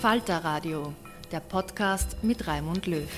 Falter 0.00 0.44
Radio, 0.44 0.92
der 1.32 1.40
Podcast 1.40 2.22
mit 2.22 2.46
Raimund 2.46 2.86
Löw. 2.86 3.08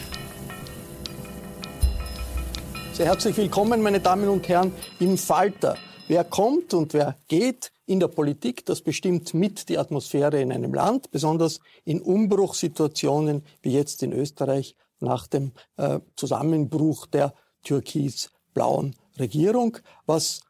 Sehr 2.95 3.05
herzlich 3.05 3.37
willkommen, 3.37 3.83
meine 3.83 4.01
Damen 4.01 4.31
und 4.31 4.49
Herren, 4.49 4.73
im 4.99 5.19
Falter. 5.19 5.77
Wer 6.09 6.25
kommt 6.25 6.73
und 6.73 6.95
wer 6.95 7.19
geht 7.29 7.71
in 7.85 8.01
der 8.01 8.09
Politik, 8.09 8.65
das 8.65 8.81
bestimmt 8.81 9.35
mit 9.35 9.69
die 9.69 9.77
Atmosphäre 9.77 10.41
in 10.41 10.53
einem 10.53 10.73
Land, 10.73 11.11
besonders 11.11 11.61
in 11.85 12.01
Umbruchssituationen 12.01 13.45
wie 13.61 13.73
jetzt 13.73 14.03
in 14.03 14.15
Österreich 14.15 14.75
nach 15.01 15.27
dem 15.27 15.53
äh, 15.77 16.01
Zusammenbruch 16.17 17.05
der 17.05 17.35
türkis-blauen 17.63 18.97
Regierung. 19.19 19.77
Was 20.07 20.41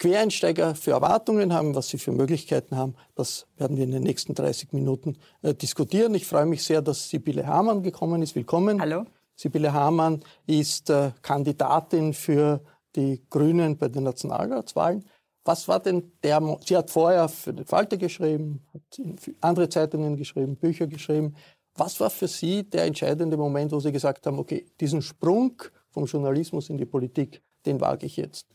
Quereinsteiger 0.00 0.74
für 0.74 0.92
Erwartungen 0.92 1.52
haben, 1.52 1.74
was 1.74 1.88
sie 1.88 1.98
für 1.98 2.10
Möglichkeiten 2.10 2.74
haben, 2.74 2.94
das 3.14 3.46
werden 3.58 3.76
wir 3.76 3.84
in 3.84 3.90
den 3.90 4.02
nächsten 4.02 4.34
30 4.34 4.72
Minuten 4.72 5.18
äh, 5.42 5.54
diskutieren. 5.54 6.14
Ich 6.14 6.26
freue 6.26 6.46
mich 6.46 6.64
sehr, 6.64 6.80
dass 6.80 7.10
Sibylle 7.10 7.46
Hamann 7.46 7.82
gekommen 7.82 8.22
ist. 8.22 8.34
Willkommen. 8.34 8.80
Hallo. 8.80 9.04
Sibylle 9.36 9.74
Hamann 9.74 10.24
ist 10.46 10.88
äh, 10.88 11.12
Kandidatin 11.20 12.14
für 12.14 12.62
die 12.96 13.22
Grünen 13.28 13.76
bei 13.76 13.88
den 13.88 14.04
Nationalratswahlen. 14.04 15.04
Was 15.44 15.68
war 15.68 15.80
denn 15.80 16.12
der, 16.22 16.40
Mo 16.40 16.58
sie 16.64 16.78
hat 16.78 16.90
vorher 16.90 17.28
für 17.28 17.52
den 17.52 17.66
Falter 17.66 17.98
geschrieben, 17.98 18.66
hat 18.72 18.98
in 18.98 19.16
andere 19.42 19.68
Zeitungen 19.68 20.16
geschrieben, 20.16 20.56
Bücher 20.56 20.86
geschrieben. 20.86 21.36
Was 21.74 22.00
war 22.00 22.10
für 22.10 22.28
Sie 22.28 22.62
der 22.62 22.84
entscheidende 22.84 23.36
Moment, 23.36 23.72
wo 23.72 23.80
Sie 23.80 23.92
gesagt 23.92 24.26
haben, 24.26 24.38
okay, 24.38 24.64
diesen 24.80 25.02
Sprung 25.02 25.62
vom 25.90 26.06
Journalismus 26.06 26.70
in 26.70 26.78
die 26.78 26.86
Politik, 26.86 27.42
den 27.66 27.80
wage 27.80 28.06
ich 28.06 28.16
jetzt? 28.16 28.46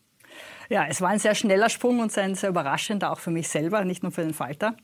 Ja, 0.69 0.85
es 0.87 1.01
war 1.01 1.09
ein 1.09 1.19
sehr 1.19 1.35
schneller 1.35 1.69
Sprung 1.69 1.99
und 1.99 2.17
ein 2.17 2.35
sehr 2.35 2.49
überraschender, 2.49 3.11
auch 3.11 3.19
für 3.19 3.31
mich 3.31 3.47
selber, 3.47 3.83
nicht 3.85 4.03
nur 4.03 4.11
für 4.11 4.23
den 4.23 4.33
Falter. 4.33 4.75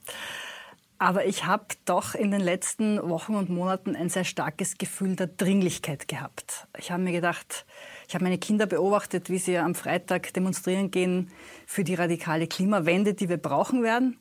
Aber 1.02 1.26
ich 1.26 1.48
habe 1.48 1.66
doch 1.86 2.14
in 2.14 2.30
den 2.30 2.42
letzten 2.42 3.02
Wochen 3.10 3.34
und 3.34 3.50
Monaten 3.50 3.96
ein 3.96 4.10
sehr 4.10 4.24
starkes 4.24 4.78
Gefühl 4.78 5.16
der 5.16 5.26
Dringlichkeit 5.26 6.08
gehabt. 6.08 6.68
Ich 6.78 6.92
habe 6.92 7.02
mir 7.02 7.12
gedacht, 7.12 7.66
ich 8.08 8.14
habe 8.14 8.24
meine 8.24 8.38
Kinder 8.38 8.68
beobachtet, 8.68 9.32
wie 9.32 9.40
sie 9.40 9.58
am 9.58 9.74
Freitag 9.74 10.32
demonstrieren 10.34 10.92
gehen 10.92 11.32
für 11.66 11.84
die 11.84 11.96
radikale 11.96 12.46
Klimawende, 12.46 13.16
die 13.16 13.30
wir 13.30 13.38
brauchen 13.38 13.82
werden. 13.82 14.20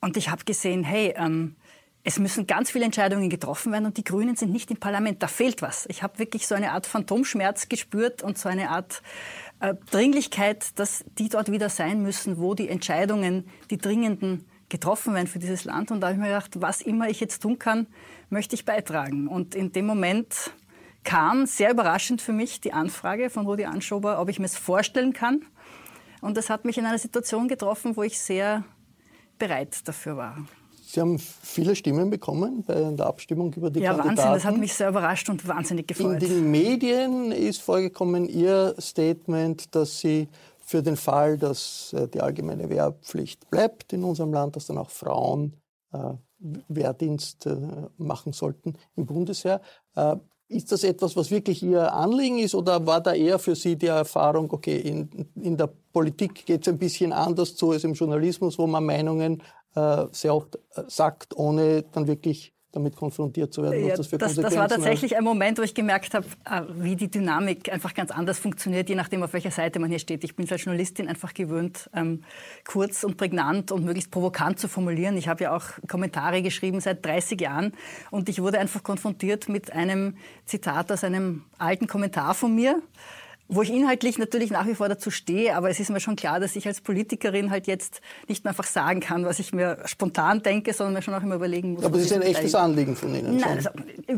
Und 0.00 0.16
ich 0.16 0.28
habe 0.28 0.44
gesehen, 0.44 0.82
hey, 0.82 1.14
ähm, 1.16 1.54
es 2.04 2.18
müssen 2.18 2.46
ganz 2.46 2.70
viele 2.70 2.84
Entscheidungen 2.84 3.30
getroffen 3.30 3.72
werden 3.72 3.86
und 3.86 3.96
die 3.96 4.04
Grünen 4.04 4.34
sind 4.34 4.52
nicht 4.52 4.70
im 4.70 4.76
Parlament. 4.78 5.22
Da 5.22 5.28
fehlt 5.28 5.62
was. 5.62 5.86
Ich 5.88 6.02
habe 6.02 6.18
wirklich 6.18 6.46
so 6.46 6.54
eine 6.54 6.72
Art 6.72 6.86
Phantomschmerz 6.86 7.68
gespürt 7.68 8.22
und 8.22 8.38
so 8.38 8.48
eine 8.48 8.70
Art 8.70 9.02
äh, 9.60 9.74
Dringlichkeit, 9.90 10.78
dass 10.78 11.04
die 11.18 11.28
dort 11.28 11.52
wieder 11.52 11.68
sein 11.68 12.02
müssen, 12.02 12.38
wo 12.38 12.54
die 12.54 12.68
Entscheidungen, 12.68 13.48
die 13.70 13.78
dringenden, 13.78 14.46
getroffen 14.68 15.14
werden 15.14 15.28
für 15.28 15.38
dieses 15.38 15.64
Land. 15.64 15.90
Und 15.90 16.00
da 16.00 16.08
habe 16.08 16.14
ich 16.14 16.20
mir 16.20 16.28
gedacht, 16.28 16.60
was 16.60 16.80
immer 16.80 17.08
ich 17.08 17.20
jetzt 17.20 17.42
tun 17.42 17.58
kann, 17.58 17.86
möchte 18.30 18.54
ich 18.54 18.64
beitragen. 18.64 19.28
Und 19.28 19.54
in 19.54 19.70
dem 19.70 19.86
Moment 19.86 20.50
kam 21.04 21.46
sehr 21.46 21.70
überraschend 21.70 22.22
für 22.22 22.32
mich 22.32 22.60
die 22.60 22.72
Anfrage 22.72 23.28
von 23.28 23.46
Rudi 23.46 23.66
Anschober, 23.66 24.18
ob 24.18 24.28
ich 24.30 24.38
mir 24.38 24.46
es 24.46 24.56
vorstellen 24.56 25.12
kann. 25.12 25.44
Und 26.20 26.36
das 26.36 26.48
hat 26.48 26.64
mich 26.64 26.78
in 26.78 26.86
einer 26.86 26.98
Situation 26.98 27.48
getroffen, 27.48 27.96
wo 27.96 28.02
ich 28.02 28.18
sehr 28.18 28.64
bereit 29.38 29.86
dafür 29.86 30.16
war. 30.16 30.38
Sie 30.92 31.00
haben 31.00 31.18
viele 31.18 31.74
Stimmen 31.74 32.10
bekommen 32.10 32.64
bei 32.66 32.74
der 32.74 33.06
Abstimmung 33.06 33.54
über 33.54 33.70
die 33.70 33.80
ja, 33.80 33.94
Kandidaten. 33.94 34.18
Ja, 34.18 34.24
Wahnsinn, 34.24 34.34
das 34.34 34.44
hat 34.44 34.58
mich 34.58 34.74
sehr 34.74 34.90
überrascht 34.90 35.26
und 35.30 35.48
wahnsinnig 35.48 35.88
gefreut. 35.88 36.22
In 36.22 36.28
den 36.28 36.50
Medien 36.50 37.32
ist 37.32 37.62
vorgekommen 37.62 38.28
Ihr 38.28 38.74
Statement, 38.78 39.74
dass 39.74 40.00
Sie 40.00 40.28
für 40.62 40.82
den 40.82 40.98
Fall, 40.98 41.38
dass 41.38 41.94
äh, 41.94 42.08
die 42.08 42.20
allgemeine 42.20 42.68
Wehrpflicht 42.68 43.48
bleibt 43.48 43.94
in 43.94 44.04
unserem 44.04 44.34
Land, 44.34 44.56
dass 44.56 44.66
dann 44.66 44.76
auch 44.76 44.90
Frauen 44.90 45.54
äh, 45.94 46.12
Wehrdienst 46.68 47.46
äh, 47.46 47.56
machen 47.96 48.34
sollten 48.34 48.74
im 48.94 49.06
Bundesheer. 49.06 49.62
Äh, 49.96 50.16
ist 50.48 50.72
das 50.72 50.84
etwas, 50.84 51.16
was 51.16 51.30
wirklich 51.30 51.62
Ihr 51.62 51.90
Anliegen 51.90 52.38
ist 52.38 52.54
oder 52.54 52.84
war 52.86 53.00
da 53.00 53.14
eher 53.14 53.38
für 53.38 53.56
Sie 53.56 53.76
die 53.76 53.86
Erfahrung, 53.86 54.52
okay, 54.52 54.76
in, 54.76 55.08
in 55.36 55.56
der 55.56 55.70
Politik 55.90 56.44
geht 56.44 56.60
es 56.60 56.68
ein 56.68 56.78
bisschen 56.78 57.14
anders 57.14 57.56
zu 57.56 57.70
als 57.70 57.84
im 57.84 57.94
Journalismus, 57.94 58.58
wo 58.58 58.66
man 58.66 58.84
Meinungen 58.84 59.42
äh, 59.74 60.06
sehr 60.12 60.34
oft 60.34 60.56
äh, 60.74 60.82
sagt, 60.88 61.36
ohne 61.36 61.82
dann 61.92 62.06
wirklich 62.06 62.52
damit 62.72 62.96
konfrontiert 62.96 63.52
zu 63.52 63.62
werden. 63.62 63.86
Ja, 63.86 63.94
das, 63.94 64.08
das, 64.08 64.34
das, 64.34 64.56
war 64.56 64.66
tatsächlich 64.66 65.16
ein 65.16 65.24
Moment, 65.24 65.58
wo 65.58 65.62
ich 65.62 65.74
gemerkt 65.74 66.14
habe, 66.14 66.26
äh, 66.46 66.62
wie 66.74 66.96
die 66.96 67.10
Dynamik 67.10 67.70
einfach 67.70 67.92
ganz 67.92 68.10
anders 68.10 68.38
funktioniert, 68.38 68.88
je 68.88 68.94
nachdem, 68.94 69.22
auf 69.22 69.34
welcher 69.34 69.50
Seite 69.50 69.78
man 69.78 69.90
hier 69.90 69.98
steht. 69.98 70.24
Ich 70.24 70.34
bin 70.34 70.50
als 70.50 70.64
Journalistin 70.64 71.06
einfach 71.06 71.34
gewöhnt, 71.34 71.90
ähm, 71.94 72.24
kurz 72.66 73.04
und 73.04 73.18
prägnant 73.18 73.72
und 73.72 73.84
möglichst 73.84 74.10
provokant 74.10 74.58
zu 74.58 74.68
formulieren. 74.68 75.16
Ich 75.16 75.28
habe 75.28 75.44
ja 75.44 75.54
auch 75.54 75.64
Kommentare 75.86 76.42
geschrieben 76.42 76.80
seit 76.80 77.04
30 77.04 77.40
Jahren 77.40 77.72
und 78.10 78.28
ich 78.28 78.40
wurde 78.40 78.58
einfach 78.58 78.82
konfrontiert 78.82 79.48
mit 79.48 79.72
einem 79.72 80.16
Zitat 80.46 80.90
aus 80.90 81.04
einem 81.04 81.44
alten 81.58 81.86
Kommentar 81.86 82.34
von 82.34 82.54
mir 82.54 82.82
wo 83.54 83.60
ich 83.60 83.70
inhaltlich 83.70 84.18
natürlich 84.18 84.50
nach 84.50 84.66
wie 84.66 84.74
vor 84.74 84.88
dazu 84.88 85.10
stehe, 85.10 85.54
aber 85.54 85.68
es 85.68 85.78
ist 85.78 85.90
mir 85.90 86.00
schon 86.00 86.16
klar, 86.16 86.40
dass 86.40 86.56
ich 86.56 86.66
als 86.66 86.80
Politikerin 86.80 87.50
halt 87.50 87.66
jetzt 87.66 88.00
nicht 88.26 88.44
mehr 88.44 88.52
einfach 88.52 88.64
sagen 88.64 89.00
kann, 89.00 89.26
was 89.26 89.38
ich 89.38 89.52
mir 89.52 89.78
spontan 89.84 90.42
denke, 90.42 90.72
sondern 90.72 90.94
mir 90.94 91.02
schon 91.02 91.12
auch 91.12 91.22
immer 91.22 91.34
überlegen 91.34 91.74
muss. 91.74 91.84
Aber 91.84 91.98
es 91.98 92.06
ist 92.06 92.12
ein 92.14 92.22
echtes 92.22 92.54
Anliegen 92.54 92.96
von 92.96 93.14
Ihnen. 93.14 93.36
Nein, 93.36 93.58
also, 93.58 93.70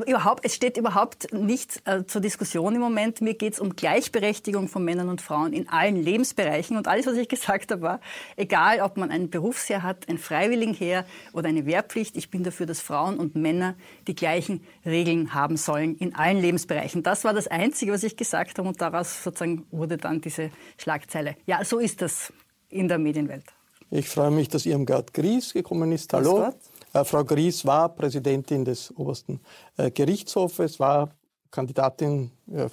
überhaupt, 0.06 0.44
es 0.44 0.54
steht 0.54 0.76
überhaupt 0.76 1.32
nicht 1.32 1.82
äh, 1.84 2.04
zur 2.06 2.20
Diskussion 2.20 2.76
im 2.76 2.81
Moment. 2.81 3.20
Mir 3.22 3.34
geht 3.34 3.54
es 3.54 3.60
um 3.60 3.75
Gleichberechtigung 3.75 4.69
von 4.69 4.84
Männern 4.84 5.08
und 5.08 5.20
Frauen 5.20 5.52
in 5.52 5.69
allen 5.69 5.96
Lebensbereichen. 5.96 6.76
Und 6.76 6.87
alles, 6.87 7.06
was 7.06 7.16
ich 7.16 7.28
gesagt 7.34 7.72
habe, 7.72 7.82
war, 7.82 8.00
egal 8.37 8.80
ob 8.82 8.96
man 8.96 9.10
ein 9.10 9.30
Berufsheer 9.30 9.82
hat, 9.82 10.08
ein 10.08 10.19
Freiwilligenheer 10.19 11.04
oder 11.32 11.48
eine 11.48 11.66
Wehrpflicht, 11.66 12.16
ich 12.16 12.30
bin 12.30 12.44
dafür, 12.44 12.66
dass 12.66 12.80
Frauen 12.80 13.19
und 13.19 13.34
Männer 13.34 13.75
die 14.06 14.14
gleichen 14.14 14.64
Regeln 14.87 15.34
haben 15.34 15.56
sollen 15.56 15.96
in 15.96 16.14
allen 16.14 16.40
Lebensbereichen. 16.40 17.02
Das 17.02 17.25
war 17.25 17.34
das 17.34 17.48
Einzige, 17.48 17.92
was 17.92 18.04
ich 18.04 18.16
gesagt 18.16 18.58
habe 18.58 18.69
und 18.69 18.80
daraus 18.80 19.24
sozusagen 19.25 19.67
wurde 19.71 19.97
dann 19.97 20.21
diese 20.21 20.50
Schlagzeile. 20.79 21.37
Ja, 21.47 21.65
so 21.65 21.79
ist 21.79 22.03
das 22.03 22.32
in 22.69 22.88
der 22.88 22.99
Medienwelt. 22.99 23.44
Ich 23.91 24.09
freue 24.09 24.31
mich, 24.31 24.49
dass 24.49 24.67
Irmgard 24.67 25.12
Gries 25.12 25.53
gekommen 25.53 25.93
ist. 25.93 26.12
Hallo. 26.12 26.53
Äh, 26.93 27.05
Frau 27.05 27.25
Gries 27.25 27.65
war 27.65 27.88
Präsidentin 27.88 28.65
des 28.65 28.97
obersten 28.97 29.41
äh, 29.76 29.91
Gerichtshofes, 29.91 30.81
war 30.81 31.11
Kandidatin 31.50 32.31
äh, 32.50 32.69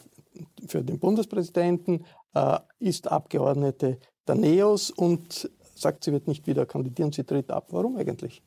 für 0.67 0.83
den 0.83 0.99
Bundespräsidenten, 0.99 2.05
äh, 2.33 2.59
ist 2.79 3.07
Abgeordnete 3.07 3.99
der 4.27 4.35
NEOS 4.35 4.91
und 4.91 5.49
sagt, 5.75 6.03
sie 6.03 6.11
wird 6.11 6.27
nicht 6.27 6.47
wieder 6.47 6.65
kandidieren, 6.65 7.11
sie 7.11 7.23
tritt 7.23 7.51
ab. 7.51 7.67
Warum 7.69 7.97
eigentlich? 7.97 8.41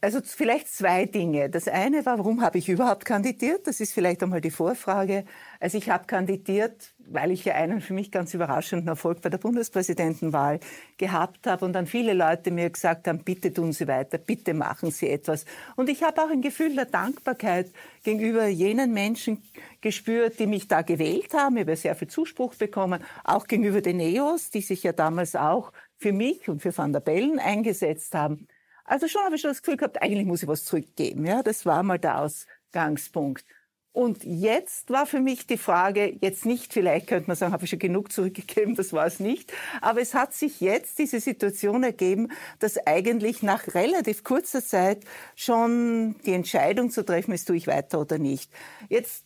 Also 0.00 0.20
vielleicht 0.22 0.68
zwei 0.68 1.06
Dinge. 1.06 1.50
Das 1.50 1.66
eine 1.66 2.06
war, 2.06 2.18
warum 2.18 2.40
habe 2.40 2.56
ich 2.58 2.68
überhaupt 2.68 3.04
kandidiert? 3.04 3.66
Das 3.66 3.80
ist 3.80 3.92
vielleicht 3.92 4.22
einmal 4.22 4.40
die 4.40 4.52
Vorfrage. 4.52 5.24
Also 5.58 5.76
ich 5.76 5.90
habe 5.90 6.06
kandidiert, 6.06 6.94
weil 6.98 7.32
ich 7.32 7.44
ja 7.44 7.54
einen 7.54 7.80
für 7.80 7.94
mich 7.94 8.12
ganz 8.12 8.32
überraschenden 8.32 8.86
Erfolg 8.86 9.22
bei 9.22 9.28
der 9.28 9.38
Bundespräsidentenwahl 9.38 10.60
gehabt 10.98 11.48
habe 11.48 11.64
und 11.64 11.72
dann 11.72 11.86
viele 11.86 12.14
Leute 12.14 12.52
mir 12.52 12.70
gesagt 12.70 13.08
haben, 13.08 13.24
bitte 13.24 13.52
tun 13.52 13.72
Sie 13.72 13.88
weiter, 13.88 14.18
bitte 14.18 14.54
machen 14.54 14.92
Sie 14.92 15.08
etwas. 15.08 15.44
Und 15.74 15.88
ich 15.88 16.04
habe 16.04 16.22
auch 16.22 16.30
ein 16.30 16.42
Gefühl 16.42 16.76
der 16.76 16.84
Dankbarkeit 16.84 17.72
gegenüber 18.04 18.46
jenen 18.46 18.92
Menschen 18.92 19.42
gespürt, 19.80 20.38
die 20.38 20.46
mich 20.46 20.68
da 20.68 20.82
gewählt 20.82 21.34
haben. 21.34 21.56
Ich 21.56 21.62
habe 21.62 21.74
sehr 21.74 21.96
viel 21.96 22.08
Zuspruch 22.08 22.54
bekommen, 22.54 23.02
auch 23.24 23.48
gegenüber 23.48 23.80
den 23.80 23.96
NEOS, 23.96 24.50
die 24.50 24.60
sich 24.60 24.84
ja 24.84 24.92
damals 24.92 25.34
auch 25.34 25.72
für 25.96 26.12
mich 26.12 26.48
und 26.48 26.62
für 26.62 26.76
Van 26.76 26.92
der 26.92 27.00
Bellen 27.00 27.40
eingesetzt 27.40 28.14
haben. 28.14 28.46
Also 28.88 29.06
schon 29.06 29.22
habe 29.22 29.36
ich 29.36 29.42
schon 29.42 29.50
das 29.50 29.62
Gefühl 29.62 29.76
gehabt, 29.76 30.00
eigentlich 30.02 30.26
muss 30.26 30.42
ich 30.42 30.48
was 30.48 30.64
zurückgeben. 30.64 31.26
Ja, 31.26 31.42
das 31.42 31.66
war 31.66 31.82
mal 31.82 31.98
der 31.98 32.20
Ausgangspunkt. 32.20 33.44
Und 33.92 34.24
jetzt 34.24 34.90
war 34.90 35.06
für 35.06 35.20
mich 35.20 35.46
die 35.46 35.58
Frage, 35.58 36.16
jetzt 36.20 36.46
nicht, 36.46 36.72
vielleicht 36.72 37.08
könnte 37.08 37.26
man 37.26 37.36
sagen, 37.36 37.52
habe 37.52 37.64
ich 37.64 37.70
schon 37.70 37.78
genug 37.80 38.12
zurückgegeben, 38.12 38.76
das 38.76 38.92
war 38.92 39.06
es 39.06 39.18
nicht. 39.20 39.52
Aber 39.80 40.00
es 40.00 40.14
hat 40.14 40.32
sich 40.32 40.60
jetzt 40.60 40.98
diese 40.98 41.20
Situation 41.20 41.82
ergeben, 41.82 42.28
dass 42.60 42.78
eigentlich 42.86 43.42
nach 43.42 43.74
relativ 43.74 44.24
kurzer 44.24 44.64
Zeit 44.64 45.04
schon 45.34 46.16
die 46.24 46.32
Entscheidung 46.32 46.90
zu 46.90 47.04
treffen 47.04 47.32
ist, 47.32 47.46
tue 47.46 47.56
ich 47.56 47.66
weiter 47.66 48.00
oder 48.00 48.18
nicht. 48.18 48.52
Jetzt 48.88 49.24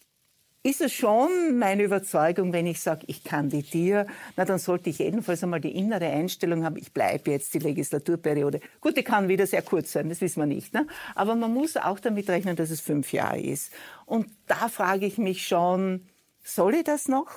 ist 0.64 0.81
es 0.81 0.93
schon 0.93 1.59
meine 1.59 1.82
Überzeugung, 1.82 2.53
wenn 2.53 2.67
ich 2.67 2.81
sage, 2.81 3.05
ich 3.09 3.25
kandidiere, 3.25 4.06
na 4.37 4.44
dann 4.44 4.59
sollte 4.59 4.91
ich 4.91 4.99
jedenfalls 4.99 5.43
einmal 5.43 5.61
die 5.61 5.76
innere 5.76 6.06
Einstellung 6.06 6.64
haben, 6.64 6.76
ich 6.76 6.93
bleibe 6.93 7.32
jetzt 7.32 7.53
die 7.55 7.59
Legislaturperiode. 7.59 8.61
Gut, 8.81 8.97
die 8.97 9.03
kann 9.03 9.29
wieder 9.29 9.47
sehr 9.47 9.62
kurz 9.62 9.91
sein, 9.91 10.09
das 10.09 10.20
wissen 10.20 10.41
wir 10.41 10.47
nicht. 10.47 10.73
Ne? 10.73 10.87
Aber 11.17 11.35
man 11.35 11.53
muss 11.53 11.76
auch 11.76 11.99
damit 11.99 12.31
rechnen, 12.31 12.55
dass 12.55 12.70
es 12.70 12.81
fünf 12.81 13.12
Jahre 13.12 13.41
ist. 13.41 13.73
Und 14.06 14.29
da 14.47 14.69
frage 14.69 15.06
ich 15.06 15.19
mich 15.19 15.47
schon, 15.47 16.06
soll 16.44 16.75
ich 16.76 16.85
das 16.85 17.08
noch? 17.08 17.29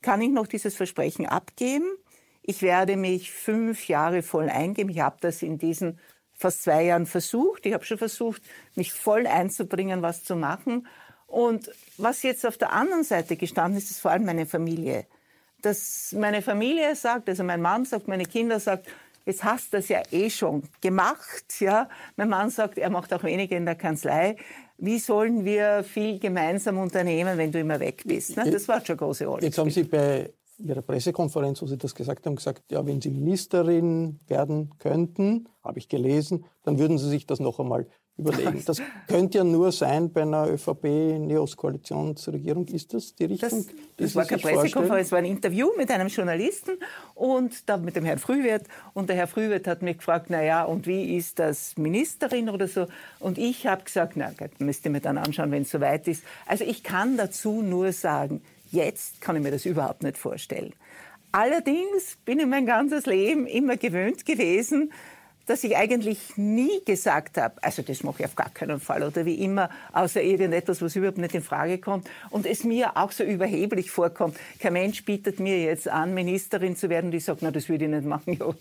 Kann 0.00 0.20
ich 0.20 0.30
noch 0.30 0.48
dieses 0.48 0.74
Versprechen 0.74 1.26
abgeben? 1.26 1.86
Ich 2.42 2.62
werde 2.62 2.96
mich 2.96 3.30
fünf 3.30 3.86
Jahre 3.86 4.22
voll 4.22 4.48
eingeben. 4.48 4.90
Ich 4.90 4.98
habe 4.98 5.18
das 5.20 5.42
in 5.42 5.58
diesen 5.58 6.00
fast 6.32 6.64
zwei 6.64 6.86
Jahren 6.86 7.06
versucht. 7.06 7.64
Ich 7.64 7.72
habe 7.72 7.84
schon 7.84 7.98
versucht, 7.98 8.42
mich 8.74 8.92
voll 8.92 9.28
einzubringen, 9.28 10.02
was 10.02 10.24
zu 10.24 10.34
machen. 10.34 10.88
Und 11.32 11.70
was 11.96 12.22
jetzt 12.22 12.44
auf 12.44 12.58
der 12.58 12.72
anderen 12.74 13.04
Seite 13.04 13.36
gestanden 13.36 13.78
ist, 13.78 13.90
ist 13.90 14.00
vor 14.00 14.10
allem 14.10 14.26
meine 14.26 14.44
Familie. 14.44 15.06
Dass 15.62 16.12
meine 16.12 16.42
Familie 16.42 16.94
sagt, 16.94 17.26
also 17.26 17.42
mein 17.42 17.62
Mann 17.62 17.86
sagt, 17.86 18.06
meine 18.06 18.26
Kinder 18.26 18.60
sagt, 18.60 18.86
jetzt 19.24 19.42
hast 19.42 19.72
du 19.72 19.78
das 19.78 19.88
ja 19.88 20.02
eh 20.10 20.28
schon 20.28 20.64
gemacht, 20.82 21.60
ja. 21.60 21.88
Mein 22.16 22.28
Mann 22.28 22.50
sagt, 22.50 22.76
er 22.76 22.90
macht 22.90 23.14
auch 23.14 23.24
weniger 23.24 23.56
in 23.56 23.64
der 23.64 23.76
Kanzlei. 23.76 24.36
Wie 24.76 24.98
sollen 24.98 25.46
wir 25.46 25.84
viel 25.84 26.18
gemeinsam 26.18 26.76
unternehmen, 26.76 27.38
wenn 27.38 27.50
du 27.50 27.60
immer 27.60 27.80
weg 27.80 28.02
bist? 28.04 28.36
Ne? 28.36 28.50
Das 28.50 28.68
war 28.68 28.84
schon 28.84 28.98
eine 28.98 29.06
große 29.06 29.24
Rolle. 29.24 29.42
Jetzt 29.42 29.56
haben 29.56 29.70
Sie 29.70 29.84
bei 29.84 30.30
Ihrer 30.58 30.82
Pressekonferenz, 30.82 31.62
wo 31.62 31.66
Sie 31.66 31.78
das 31.78 31.94
gesagt 31.94 32.26
haben, 32.26 32.36
gesagt, 32.36 32.70
ja, 32.70 32.84
wenn 32.86 33.00
Sie 33.00 33.10
Ministerin 33.10 34.20
werden 34.26 34.70
könnten, 34.78 35.48
habe 35.62 35.78
ich 35.78 35.88
gelesen, 35.88 36.44
dann 36.64 36.78
würden 36.78 36.98
Sie 36.98 37.08
sich 37.08 37.26
das 37.26 37.40
noch 37.40 37.58
einmal 37.58 37.86
überlegen. 38.16 38.64
Das 38.64 38.80
könnte 39.08 39.38
ja 39.38 39.44
nur 39.44 39.72
sein 39.72 40.12
bei 40.12 40.22
einer 40.22 40.46
ÖVP-Neos-Koalitionsregierung. 40.48 42.68
Ist 42.68 42.94
das 42.94 43.14
die 43.14 43.24
Richtung? 43.24 43.66
Das, 43.96 43.96
das 43.96 44.14
war 44.14 44.26
keine 44.26 44.42
Pressekonferenz, 44.42 45.06
es 45.06 45.12
war 45.12 45.18
ein 45.18 45.24
Interview 45.24 45.70
mit 45.76 45.90
einem 45.90 46.06
Journalisten 46.08 46.72
und 47.14 47.68
da 47.68 47.76
mit 47.78 47.96
dem 47.96 48.04
Herrn 48.04 48.18
Frühwirt. 48.18 48.66
Und 48.92 49.08
der 49.08 49.16
Herr 49.16 49.26
Frühwirt 49.26 49.66
hat 49.66 49.80
mich 49.82 49.98
gefragt, 49.98 50.26
na 50.28 50.42
ja, 50.42 50.64
und 50.64 50.86
wie 50.86 51.16
ist 51.16 51.38
das 51.38 51.78
Ministerin 51.78 52.50
oder 52.50 52.68
so? 52.68 52.86
Und 53.18 53.38
ich 53.38 53.66
habe 53.66 53.84
gesagt, 53.84 54.12
na, 54.16 54.30
müsst 54.58 54.84
ihr 54.84 54.90
mir 54.90 55.00
dann 55.00 55.16
anschauen, 55.18 55.50
wenn 55.50 55.62
es 55.62 55.70
soweit 55.70 56.06
ist. 56.06 56.22
Also 56.46 56.64
ich 56.64 56.82
kann 56.82 57.16
dazu 57.16 57.62
nur 57.62 57.92
sagen, 57.92 58.42
jetzt 58.72 59.20
kann 59.20 59.36
ich 59.36 59.42
mir 59.42 59.50
das 59.50 59.64
überhaupt 59.64 60.02
nicht 60.02 60.18
vorstellen. 60.18 60.72
Allerdings 61.30 62.18
bin 62.24 62.40
ich 62.40 62.46
mein 62.46 62.66
ganzes 62.66 63.06
Leben 63.06 63.46
immer 63.46 63.76
gewöhnt 63.76 64.26
gewesen, 64.26 64.92
dass 65.46 65.64
ich 65.64 65.76
eigentlich 65.76 66.36
nie 66.36 66.84
gesagt 66.84 67.36
habe, 67.36 67.54
also 67.62 67.82
das 67.82 68.02
mache 68.02 68.20
ich 68.20 68.26
auf 68.26 68.36
gar 68.36 68.50
keinen 68.50 68.80
Fall 68.80 69.02
oder 69.02 69.24
wie 69.24 69.34
immer, 69.36 69.70
außer 69.92 70.22
irgendetwas, 70.22 70.80
was 70.82 70.94
überhaupt 70.94 71.18
nicht 71.18 71.34
in 71.34 71.42
Frage 71.42 71.78
kommt. 71.78 72.08
Und 72.30 72.46
es 72.46 72.64
mir 72.64 72.96
auch 72.96 73.10
so 73.12 73.24
überheblich 73.24 73.90
vorkommt. 73.90 74.36
Kein 74.60 74.74
Mensch 74.74 75.04
bietet 75.04 75.40
mir 75.40 75.60
jetzt 75.60 75.88
an, 75.88 76.14
Ministerin 76.14 76.76
zu 76.76 76.88
werden, 76.90 77.10
die 77.10 77.20
sagt, 77.20 77.42
na, 77.42 77.50
das 77.50 77.68
würde 77.68 77.84
ich 77.84 77.90
nicht 77.90 78.04
machen. 78.04 78.38
Ja. 78.42 78.54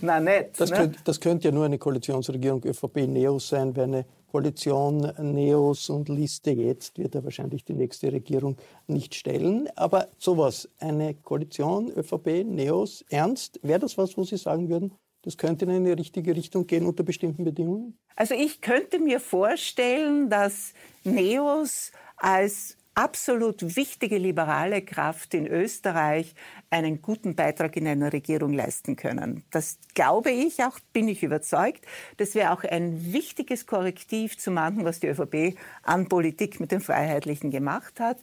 Nein, 0.00 0.24
nicht. 0.24 0.58
Das, 0.58 0.70
ne? 0.70 0.76
könnte, 0.76 0.98
das 1.04 1.20
könnte 1.20 1.48
ja 1.48 1.52
nur 1.52 1.66
eine 1.66 1.76
Koalitionsregierung 1.76 2.64
ÖVP-Neos 2.64 3.48
sein, 3.48 3.76
weil 3.76 3.84
eine 3.84 4.04
Koalition 4.34 5.12
Neos 5.20 5.88
und 5.90 6.08
Liste 6.08 6.50
jetzt 6.50 6.98
wird 6.98 7.14
er 7.14 7.22
wahrscheinlich 7.22 7.64
die 7.64 7.72
nächste 7.72 8.10
Regierung 8.10 8.56
nicht 8.88 9.14
stellen. 9.14 9.68
Aber 9.76 10.08
sowas, 10.18 10.68
eine 10.80 11.14
Koalition 11.14 11.88
ÖVP-Neos, 11.92 13.04
ernst, 13.10 13.60
wäre 13.62 13.78
das 13.78 13.96
was, 13.96 14.16
wo 14.16 14.24
Sie 14.24 14.36
sagen 14.36 14.68
würden, 14.68 14.90
das 15.22 15.36
könnte 15.36 15.66
in 15.66 15.70
eine 15.70 15.96
richtige 15.96 16.34
Richtung 16.34 16.66
gehen 16.66 16.84
unter 16.84 17.04
bestimmten 17.04 17.44
Bedingungen? 17.44 17.96
Also 18.16 18.34
ich 18.34 18.60
könnte 18.60 18.98
mir 18.98 19.20
vorstellen, 19.20 20.28
dass 20.28 20.74
Neos 21.04 21.92
als 22.16 22.76
absolut 22.94 23.76
wichtige 23.76 24.18
liberale 24.18 24.82
Kraft 24.82 25.34
in 25.34 25.46
Österreich 25.46 26.34
einen 26.70 27.02
guten 27.02 27.34
Beitrag 27.34 27.76
in 27.76 27.86
einer 27.86 28.12
Regierung 28.12 28.52
leisten 28.52 28.96
können. 28.96 29.44
Das 29.50 29.78
glaube 29.94 30.30
ich 30.30 30.62
auch, 30.62 30.78
bin 30.92 31.08
ich 31.08 31.22
überzeugt. 31.22 31.84
Das 32.16 32.34
wäre 32.34 32.52
auch 32.52 32.64
ein 32.64 33.12
wichtiges 33.12 33.66
Korrektiv 33.66 34.38
zu 34.38 34.50
machen, 34.50 34.84
was 34.84 35.00
die 35.00 35.08
ÖVP 35.08 35.56
an 35.82 36.08
Politik 36.08 36.60
mit 36.60 36.72
den 36.72 36.80
Freiheitlichen 36.80 37.50
gemacht 37.50 38.00
hat. 38.00 38.18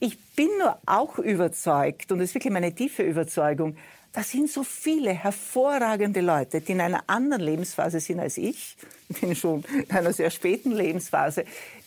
Ich 0.00 0.18
bin 0.34 0.48
nur 0.58 0.78
auch 0.86 1.18
überzeugt, 1.18 2.12
und 2.12 2.18
das 2.18 2.30
ist 2.30 2.34
wirklich 2.34 2.52
meine 2.52 2.74
tiefe 2.74 3.02
Überzeugung, 3.02 3.76
da 4.12 4.22
sind 4.22 4.48
so 4.48 4.62
viele 4.62 5.12
hervorragende 5.12 6.20
Leute, 6.20 6.60
die 6.60 6.72
in 6.72 6.80
einer 6.80 7.02
anderen 7.08 7.42
Lebensphase 7.42 7.98
sind 7.98 8.20
als 8.20 8.38
ich. 8.38 8.76
Ich 9.08 9.20
bin 9.20 9.34
schon 9.34 9.64
in 9.72 9.90
einer 9.90 10.12
sehr 10.12 10.30
späten 10.30 10.70
Lebensphase, 10.70 11.44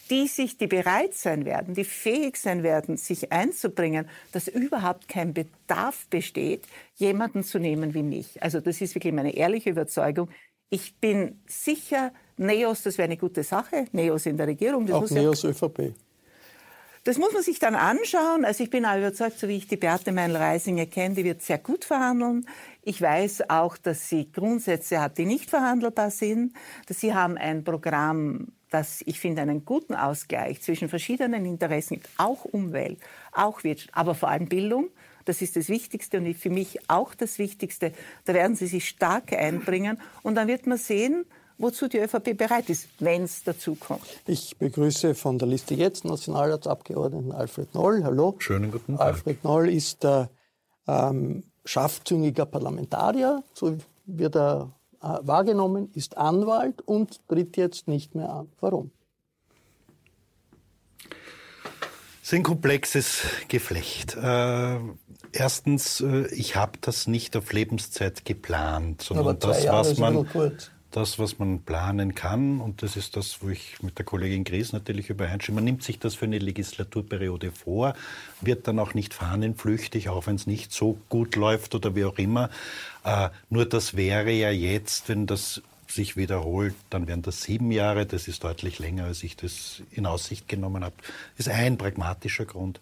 die 0.07 0.28
sich, 0.28 0.57
die 0.57 0.68
bereit 0.68 1.14
sein 1.14 1.45
werden, 1.45 1.73
die 1.73 1.83
fähig 1.83 2.37
sein 2.37 2.64
werden, 2.64 2.97
sich 2.97 3.31
einzubringen, 3.31 4.07
dass 4.31 4.47
überhaupt 4.47 5.07
kein 5.07 5.33
Bedarf 5.33 6.07
besteht, 6.09 6.64
jemanden 6.95 7.44
zu 7.44 7.59
nehmen 7.59 7.94
wie 7.94 8.04
mich. 8.04 8.42
Also 8.42 8.59
das 8.59 8.81
ist 8.81 8.95
wirklich 8.95 9.14
meine 9.14 9.35
ehrliche 9.35 9.69
Überzeugung. 9.69 10.30
Ich 10.69 10.95
bin 10.95 11.40
sicher, 11.47 12.11
Neos, 12.37 12.83
das 12.83 12.97
wäre 12.97 13.06
eine 13.06 13.18
gute 13.18 13.44
Sache. 13.44 13.85
Neos 13.92 14.26
in 14.26 14.37
der 14.37 14.47
Regierung. 14.47 14.85
Das 14.85 14.95
Auch 14.95 15.09
Neos 15.09 15.44
ja 15.44 15.49
ÖVP. 15.49 15.94
Das 17.07 17.18
muss 17.18 17.31
man 17.31 17.42
sich 17.42 17.57
dann 17.57 17.76
anschauen. 17.76 18.44
Also 18.44 18.66
ich 18.66 18.69
bin 18.69 18.85
auch 18.85 18.97
überzeugt, 18.97 19.40
so 19.40 19.47
wie 19.47 19.56
ich 19.56 19.68
die 19.68 19.78
Beate 19.78 20.11
Meinl-Reisinger 20.11 20.87
kenne, 20.87 21.16
die 21.16 21.23
wird 21.23 21.42
sehr 21.42 21.57
gut 21.57 21.85
verhandeln. 21.85 22.45
Ich 22.81 23.02
weiß 23.02 23.49
auch, 23.49 23.78
dass 23.78 24.09
sie 24.09 24.30
Grundsätze 24.30 24.99
hat, 24.99 25.18
die 25.18 25.26
nicht 25.26 25.49
verhandelbar 25.49 26.11
sind. 26.11 26.52
Dass 26.85 26.99
sie 26.99 27.14
haben 27.14 27.37
ein 27.37 27.64
Programm, 27.64 28.49
das 28.69 29.02
ich 29.06 29.19
finde 29.19 29.42
einen 29.42 29.66
guten 29.66 29.95
Ausgleich 29.95 30.62
zwischen 30.62 30.90
verschiedenen 30.90 31.45
Interessen 31.45 31.95
gibt, 31.95 32.09
auch 32.18 32.45
Umwelt, 32.45 33.00
auch 33.31 33.64
Wirtschaft, 33.64 33.92
aber 33.94 34.16
vor 34.16 34.30
allem 34.30 34.47
Bildung. 34.47 34.90
Das 35.26 35.42
ist 35.42 35.57
das 35.57 35.68
Wichtigste 35.68 36.19
und 36.19 36.33
für 36.36 36.50
mich 36.50 36.90
auch 36.90 37.14
das 37.14 37.38
Wichtigste. 37.38 37.92
Da 38.26 38.33
werden 38.33 38.56
sie 38.56 38.68
sich 38.68 38.88
stark 38.88 39.33
einbringen 39.33 40.00
und 40.24 40.36
dann 40.36 40.47
wird 40.47 40.68
man 40.68 40.78
sehen, 40.78 41.26
wozu 41.57 41.88
die 41.88 41.97
ÖVP 41.97 42.38
bereit 42.38 42.69
ist, 42.69 42.88
wenn 43.00 43.24
es 43.24 43.44
dazu 43.44 43.76
kommt. 43.76 44.06
Ich 44.26 44.57
begrüße 44.57 45.16
von 45.16 45.38
der 45.38 45.47
Liste 45.47 45.74
jetzt 45.74 46.06
Nationalratsabgeordneten 46.06 47.31
Alfred 47.33 47.74
Noll. 47.74 48.04
Hallo. 48.04 48.36
Schönen 48.40 48.71
guten 48.71 48.97
Tag. 48.97 49.07
Alfred 49.07 49.44
Noll 49.44 49.69
ist 49.69 50.06
äh, 50.06 50.28
ähm, 50.88 51.44
scharfzüngiger 51.66 52.45
Parlamentarier, 52.45 53.44
so 53.54 53.78
wird 54.06 54.36
er 54.36 54.71
wahrgenommen, 55.01 55.89
ist 55.94 56.18
Anwalt 56.18 56.81
und 56.81 57.27
tritt 57.27 57.57
jetzt 57.57 57.87
nicht 57.87 58.16
mehr 58.16 58.30
an. 58.30 58.49
Warum? 58.59 58.92
Es 62.21 62.33
ist 62.33 62.39
ein 62.39 62.44
komplexes 62.44 63.21
Geflecht. 63.47 64.18
Äh, 64.18 64.80
erstens, 65.31 66.01
äh, 66.01 66.27
ich 66.33 66.57
habe 66.57 66.73
das 66.81 67.07
nicht 67.07 67.37
auf 67.37 67.54
Lebenszeit 67.54 68.25
geplant, 68.25 69.01
sondern 69.01 69.39
das, 69.39 69.66
was 69.66 69.97
man, 69.97 70.27
das, 70.97 71.19
was 71.19 71.37
man 71.37 71.61
planen 71.61 72.16
kann, 72.16 72.59
und 72.59 72.81
das 72.81 72.95
ist 72.95 73.16
das, 73.16 73.44
wo 73.44 73.49
ich 73.49 73.83
mit 73.83 73.99
der 73.99 74.06
Kollegin 74.06 74.44
Gries 74.44 74.73
natürlich 74.73 75.11
übereinstimme, 75.11 75.57
man 75.57 75.63
nimmt 75.63 75.83
sich 75.83 75.99
das 75.99 76.16
für 76.16 76.25
eine 76.25 76.39
Legislaturperiode 76.39 77.51
vor, 77.51 77.94
wird 78.42 78.68
dann 78.68 78.80
auch 78.80 78.95
nicht 78.95 79.13
fahnenflüchtig, 79.13 80.09
auch 80.09 80.25
wenn 80.25 80.35
es 80.35 80.47
nicht 80.47 80.71
so 80.71 80.97
gut 81.07 81.35
läuft 81.35 81.75
oder 81.75 81.95
wie 81.95 82.06
auch 82.06 82.18
immer. 82.18 82.49
Äh, 83.04 83.30
nur 83.51 83.66
das 83.66 83.95
wäre 83.95 84.31
ja 84.31 84.49
jetzt, 84.49 85.07
wenn 85.07 85.27
das 85.27 85.61
sich 85.87 86.18
wiederholt, 86.18 86.73
dann 86.89 87.07
wären 87.07 87.21
das 87.21 87.44
sieben 87.44 87.71
Jahre. 87.71 88.07
Das 88.07 88.27
ist 88.27 88.44
deutlich 88.44 88.80
länger, 88.80 89.06
als 89.06 89.21
ich 89.21 89.37
das 89.37 89.83
in 89.92 90.07
Aussicht 90.07 90.49
genommen 90.49 90.83
habe. 90.83 90.95
Das 91.37 91.45
ist 91.45 91.54
ein 91.54 91.77
pragmatischer 91.77 92.45
Grund. 92.45 92.81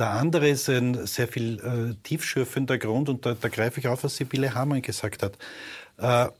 Der 0.00 0.10
andere 0.10 0.48
ist 0.48 0.68
ein 0.68 1.06
sehr 1.06 1.28
viel 1.28 1.60
äh, 1.60 1.94
tiefschürfender 2.02 2.76
Grund 2.78 3.08
und 3.08 3.24
da, 3.24 3.34
da, 3.34 3.48
greife 3.48 3.78
ich 3.78 3.86
auf, 3.86 4.02
was 4.02 4.16
Sibylle 4.16 4.54
Hamann 4.54 4.82
gesagt 4.82 5.22
hat. 5.22 5.38
Äh, 5.98 6.32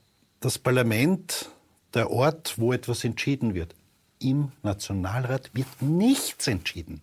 das 0.44 0.58
Parlament, 0.58 1.50
der 1.94 2.10
Ort, 2.10 2.58
wo 2.58 2.72
etwas 2.72 3.04
entschieden 3.04 3.54
wird. 3.54 3.74
Im 4.18 4.52
Nationalrat 4.62 5.50
wird 5.54 5.80
nichts 5.80 6.46
entschieden 6.46 7.02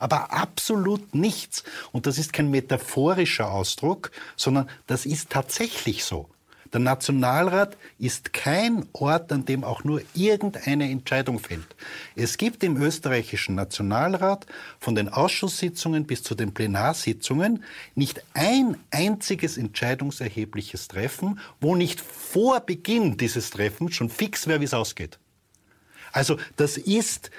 aber 0.00 0.32
absolut 0.32 1.14
nichts. 1.14 1.62
Und 1.92 2.06
das 2.06 2.18
ist 2.18 2.32
kein 2.32 2.50
metaphorischer 2.50 3.52
Ausdruck, 3.52 4.10
sondern 4.34 4.68
das 4.88 5.06
ist 5.06 5.30
tatsächlich 5.30 6.04
so. 6.04 6.28
Der 6.72 6.80
Nationalrat 6.80 7.76
ist 7.98 8.32
kein 8.32 8.86
Ort, 8.92 9.32
an 9.32 9.44
dem 9.44 9.64
auch 9.64 9.82
nur 9.82 10.02
irgendeine 10.14 10.88
Entscheidung 10.88 11.40
fällt. 11.40 11.66
Es 12.14 12.38
gibt 12.38 12.62
im 12.62 12.80
österreichischen 12.80 13.56
Nationalrat 13.56 14.46
von 14.78 14.94
den 14.94 15.08
Ausschusssitzungen 15.08 16.06
bis 16.06 16.22
zu 16.22 16.36
den 16.36 16.54
Plenarsitzungen 16.54 17.64
nicht 17.96 18.22
ein 18.34 18.76
einziges 18.92 19.58
entscheidungserhebliches 19.58 20.86
Treffen, 20.86 21.40
wo 21.60 21.74
nicht 21.74 22.00
vor 22.00 22.60
Beginn 22.60 23.16
dieses 23.16 23.50
Treffens 23.50 23.96
schon 23.96 24.08
fix 24.08 24.46
wäre, 24.46 24.60
wie 24.60 24.64
es 24.64 24.74
ausgeht. 24.74 25.18
Also 26.12 26.36
das 26.56 26.76
ist 26.76 27.32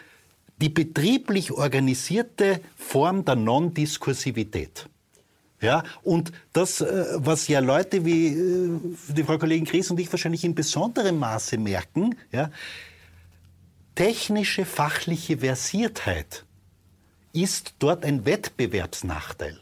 die 0.62 0.70
betrieblich 0.70 1.52
organisierte 1.52 2.62
Form 2.78 3.26
der 3.26 3.36
Non-Diskursivität. 3.36 4.88
Ja, 5.62 5.84
und 6.02 6.32
das, 6.54 6.82
äh, 6.82 7.06
was 7.18 7.48
ja 7.48 7.60
Leute 7.60 8.04
wie 8.04 8.28
äh, 8.30 8.80
die 9.10 9.24
Frau 9.24 9.38
Kollegin 9.38 9.66
Gries 9.66 9.92
und 9.92 10.00
ich 10.00 10.12
wahrscheinlich 10.12 10.44
in 10.44 10.56
besonderem 10.56 11.20
Maße 11.20 11.58
merken, 11.60 12.16
ja, 12.32 12.50
technische, 13.94 14.66
fachliche 14.66 15.38
Versiertheit 15.38 16.46
ist 17.34 17.76
dort 17.78 18.04
ein 18.04 18.26
Wettbewerbsnachteil. 18.26 19.60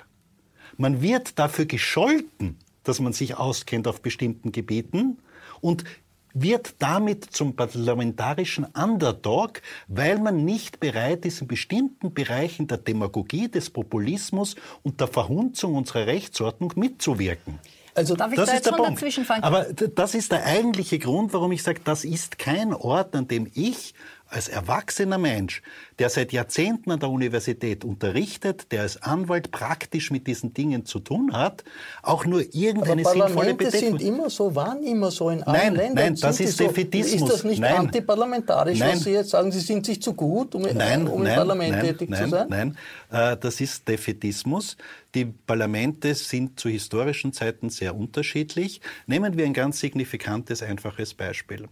Man 0.77 1.01
wird 1.01 1.37
dafür 1.37 1.65
gescholten, 1.65 2.57
dass 2.83 3.01
man 3.01 3.11
sich 3.11 3.35
auskennt 3.35 3.85
auf 3.85 4.01
bestimmten 4.01 4.53
Gebieten 4.53 5.17
und 5.59 5.83
wird 6.33 6.75
damit 6.79 7.25
zum 7.25 7.55
parlamentarischen 7.55 8.65
Underdog, 8.65 9.61
weil 9.87 10.19
man 10.19 10.45
nicht 10.45 10.79
bereit 10.79 11.25
ist, 11.25 11.41
in 11.41 11.47
bestimmten 11.47 12.13
Bereichen 12.13 12.67
der 12.67 12.77
Demagogie, 12.77 13.47
des 13.47 13.69
Populismus 13.69 14.55
und 14.83 14.99
der 14.99 15.07
Verhunzung 15.07 15.75
unserer 15.75 16.07
Rechtsordnung 16.07 16.73
mitzuwirken. 16.75 17.59
Also 17.95 18.15
Darf 18.15 18.31
ich 18.31 18.37
das 18.37 18.49
da 18.49 18.55
ist 18.55 18.65
der 18.65 18.71
Punkt. 18.71 19.03
Aber 19.41 19.63
das 19.73 20.15
ist 20.15 20.31
der 20.31 20.45
eigentliche 20.45 20.99
Grund, 20.99 21.33
warum 21.33 21.51
ich 21.51 21.63
sage, 21.63 21.81
das 21.83 22.05
ist 22.05 22.37
kein 22.37 22.73
Ort, 22.73 23.15
an 23.15 23.27
dem 23.27 23.49
ich 23.53 23.93
als 24.29 24.47
erwachsener 24.47 25.17
Mensch, 25.17 25.61
der 25.97 26.09
seit 26.09 26.31
Jahrzehnten 26.31 26.91
an 26.91 26.99
der 26.99 27.09
Universität 27.09 27.83
unterrichtet, 27.83 28.71
der 28.71 28.83
als 28.83 29.01
Anwalt 29.01 29.51
praktisch 29.51 30.11
mit 30.11 30.27
diesen 30.27 30.53
Dingen 30.53 30.85
zu 30.85 30.99
tun 30.99 31.33
hat, 31.33 31.63
auch 32.03 32.25
nur 32.25 32.41
irgendeine 32.53 33.01
Aber 33.05 33.11
sinnvolle 33.11 33.55
Bedeckung... 33.55 33.97
sind 33.97 34.01
immer 34.01 34.29
so, 34.29 34.53
waren 34.53 34.83
immer 34.83 35.09
so 35.09 35.29
in 35.29 35.41
allen 35.43 35.57
nein, 35.57 35.75
Ländern. 35.75 36.05
Nein, 36.05 36.15
das 36.21 36.39
ist 36.39 36.57
so, 36.57 36.67
Defetismus. 36.67 37.21
Ist 37.21 37.33
das 37.33 37.43
nicht 37.43 37.59
nein. 37.59 37.75
antiparlamentarisch, 37.75 38.79
nein. 38.79 38.93
was 38.93 39.03
Sie 39.03 39.11
jetzt 39.11 39.29
sagen, 39.31 39.51
Sie 39.51 39.61
sind 39.61 39.85
sich 39.85 40.01
zu 40.01 40.13
gut, 40.13 40.53
um, 40.53 40.61
nein, 40.61 41.07
um 41.07 41.23
nein, 41.23 41.31
im 41.31 41.35
Parlament 41.35 41.71
nein, 41.71 41.85
tätig 41.85 42.09
nein, 42.09 42.23
zu 42.23 42.29
sein? 42.29 42.47
Nein, 42.49 42.77
äh, 43.11 43.35
das 43.35 43.59
ist 43.59 43.87
Defetismus. 43.87 44.77
Die 45.15 45.25
Parlamente 45.25 46.13
sind 46.13 46.59
zu 46.59 46.69
historischen 46.69 47.33
Zeiten 47.33 47.71
sehr 47.71 47.95
unterschiedlich. 47.95 48.79
Nehmen 49.07 49.37
wir 49.37 49.45
ein 49.45 49.53
ganz 49.53 49.79
signifikantes, 49.79 50.61
einfaches 50.61 51.15
Beispiel. 51.15 51.67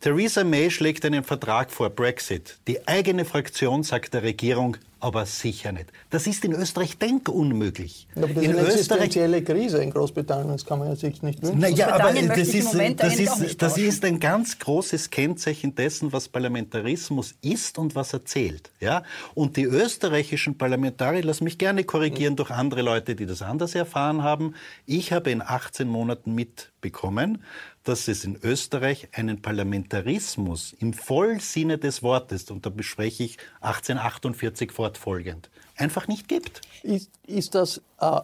Theresa 0.00 0.44
May 0.44 0.70
schlägt 0.70 1.04
einen 1.04 1.24
Vertrag 1.24 1.72
vor, 1.72 1.90
Brexit. 1.90 2.60
Die 2.68 2.86
eigene 2.86 3.24
Fraktion 3.24 3.82
sagt 3.82 4.14
der 4.14 4.22
Regierung, 4.22 4.76
aber 5.00 5.26
sicher 5.26 5.72
nicht. 5.72 5.86
Das 6.10 6.28
ist 6.28 6.44
in 6.44 6.52
Österreich 6.52 6.98
denkunmöglich. 6.98 8.06
Aber 8.14 8.28
das 8.28 8.44
in 8.44 8.50
ist 8.52 8.58
eine 8.58 8.68
existenzielle 8.68 9.42
Krise 9.42 9.82
in 9.82 9.90
Großbritannien, 9.90 10.48
das 10.48 10.64
kann 10.64 10.78
man 10.78 10.88
ja 10.88 10.94
sich 10.94 11.20
nicht 11.22 11.42
wünschen. 11.42 11.58
Naja, 11.58 11.94
aber 11.94 12.12
das 12.12 12.48
ist, 12.48 12.74
das, 12.96 13.18
ist, 13.18 13.60
das 13.62 13.76
ist 13.76 14.04
ein 14.04 14.20
ganz 14.20 14.58
großes 14.60 15.10
Kennzeichen 15.10 15.74
dessen, 15.74 16.12
was 16.12 16.28
Parlamentarismus 16.28 17.34
ist 17.42 17.76
und 17.76 17.96
was 17.96 18.12
er 18.12 18.24
zählt. 18.24 18.70
Ja? 18.78 19.02
Und 19.34 19.56
die 19.56 19.64
österreichischen 19.64 20.58
Parlamentarier, 20.58 21.24
lass 21.24 21.40
mich 21.40 21.58
gerne 21.58 21.82
korrigieren 21.82 22.36
durch 22.36 22.50
andere 22.50 22.82
Leute, 22.82 23.16
die 23.16 23.26
das 23.26 23.42
anders 23.42 23.74
erfahren 23.74 24.22
haben. 24.22 24.54
Ich 24.86 25.12
habe 25.12 25.30
in 25.30 25.42
18 25.42 25.88
Monaten 25.88 26.36
mitbekommen, 26.36 27.42
dass 27.88 28.06
es 28.06 28.24
in 28.24 28.38
Österreich 28.42 29.08
einen 29.12 29.40
Parlamentarismus 29.40 30.74
im 30.78 30.92
Vollsinne 30.92 31.78
des 31.78 32.02
Wortes, 32.02 32.50
und 32.50 32.66
da 32.66 32.70
bespreche 32.70 33.24
ich 33.24 33.38
1848 33.60 34.72
fortfolgend, 34.72 35.50
einfach 35.76 36.06
nicht 36.06 36.28
gibt. 36.28 36.60
Ist, 36.82 37.10
ist 37.26 37.54
das 37.54 37.80
äh, 38.00 38.20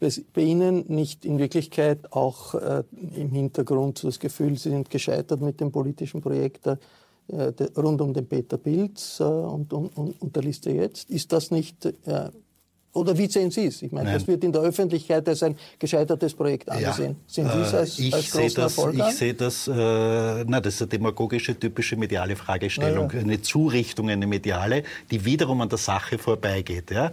bei 0.00 0.40
Ihnen 0.40 0.84
nicht 0.88 1.24
in 1.24 1.38
Wirklichkeit 1.38 2.12
auch 2.12 2.54
äh, 2.54 2.82
im 3.14 3.30
Hintergrund 3.30 4.02
das 4.02 4.18
Gefühl, 4.18 4.58
Sie 4.58 4.70
sind 4.70 4.90
gescheitert 4.90 5.40
mit 5.40 5.60
dem 5.60 5.70
politischen 5.70 6.20
Projekt 6.20 6.66
äh, 6.66 6.76
rund 7.76 8.00
um 8.00 8.12
den 8.12 8.26
Peter 8.26 8.58
Pilz 8.58 9.20
äh, 9.20 9.24
und, 9.24 9.72
und, 9.72 9.96
und, 9.96 10.34
der 10.34 10.42
Liste 10.42 10.70
jetzt? 10.70 11.10
Ist 11.10 11.32
das 11.32 11.50
nicht 11.50 11.84
äh, 11.84 12.30
oder 12.96 13.16
wie 13.16 13.26
sehen 13.26 13.50
Sie 13.50 13.66
es? 13.66 13.82
Ich 13.82 13.92
meine, 13.92 14.06
Nein. 14.06 14.14
das 14.14 14.26
wird 14.26 14.42
in 14.42 14.52
der 14.52 14.62
Öffentlichkeit 14.62 15.28
als 15.28 15.42
ein 15.42 15.56
gescheitertes 15.78 16.34
Projekt 16.34 16.68
angesehen. 16.70 17.16
Ja. 17.28 17.34
Sehen 17.34 17.50
Sie 17.52 17.60
es 17.60 17.74
als, 17.74 17.98
ich 17.98 18.14
als 18.14 18.30
großen 18.30 18.62
das, 18.62 18.78
Erfolg 18.78 18.94
Ich 18.96 19.14
sehe 19.16 19.34
das, 19.34 19.68
äh, 19.68 19.72
na, 19.72 20.60
das 20.60 20.74
ist 20.74 20.82
eine 20.82 20.88
demagogische, 20.88 21.58
typische 21.58 21.96
mediale 21.96 22.36
Fragestellung. 22.36 23.10
Ja. 23.12 23.20
Eine 23.20 23.42
Zurichtung, 23.42 24.10
eine 24.10 24.26
mediale, 24.26 24.82
die 25.10 25.24
wiederum 25.24 25.60
an 25.60 25.68
der 25.68 25.78
Sache 25.78 26.18
vorbeigeht. 26.18 26.90
Ja? 26.90 27.12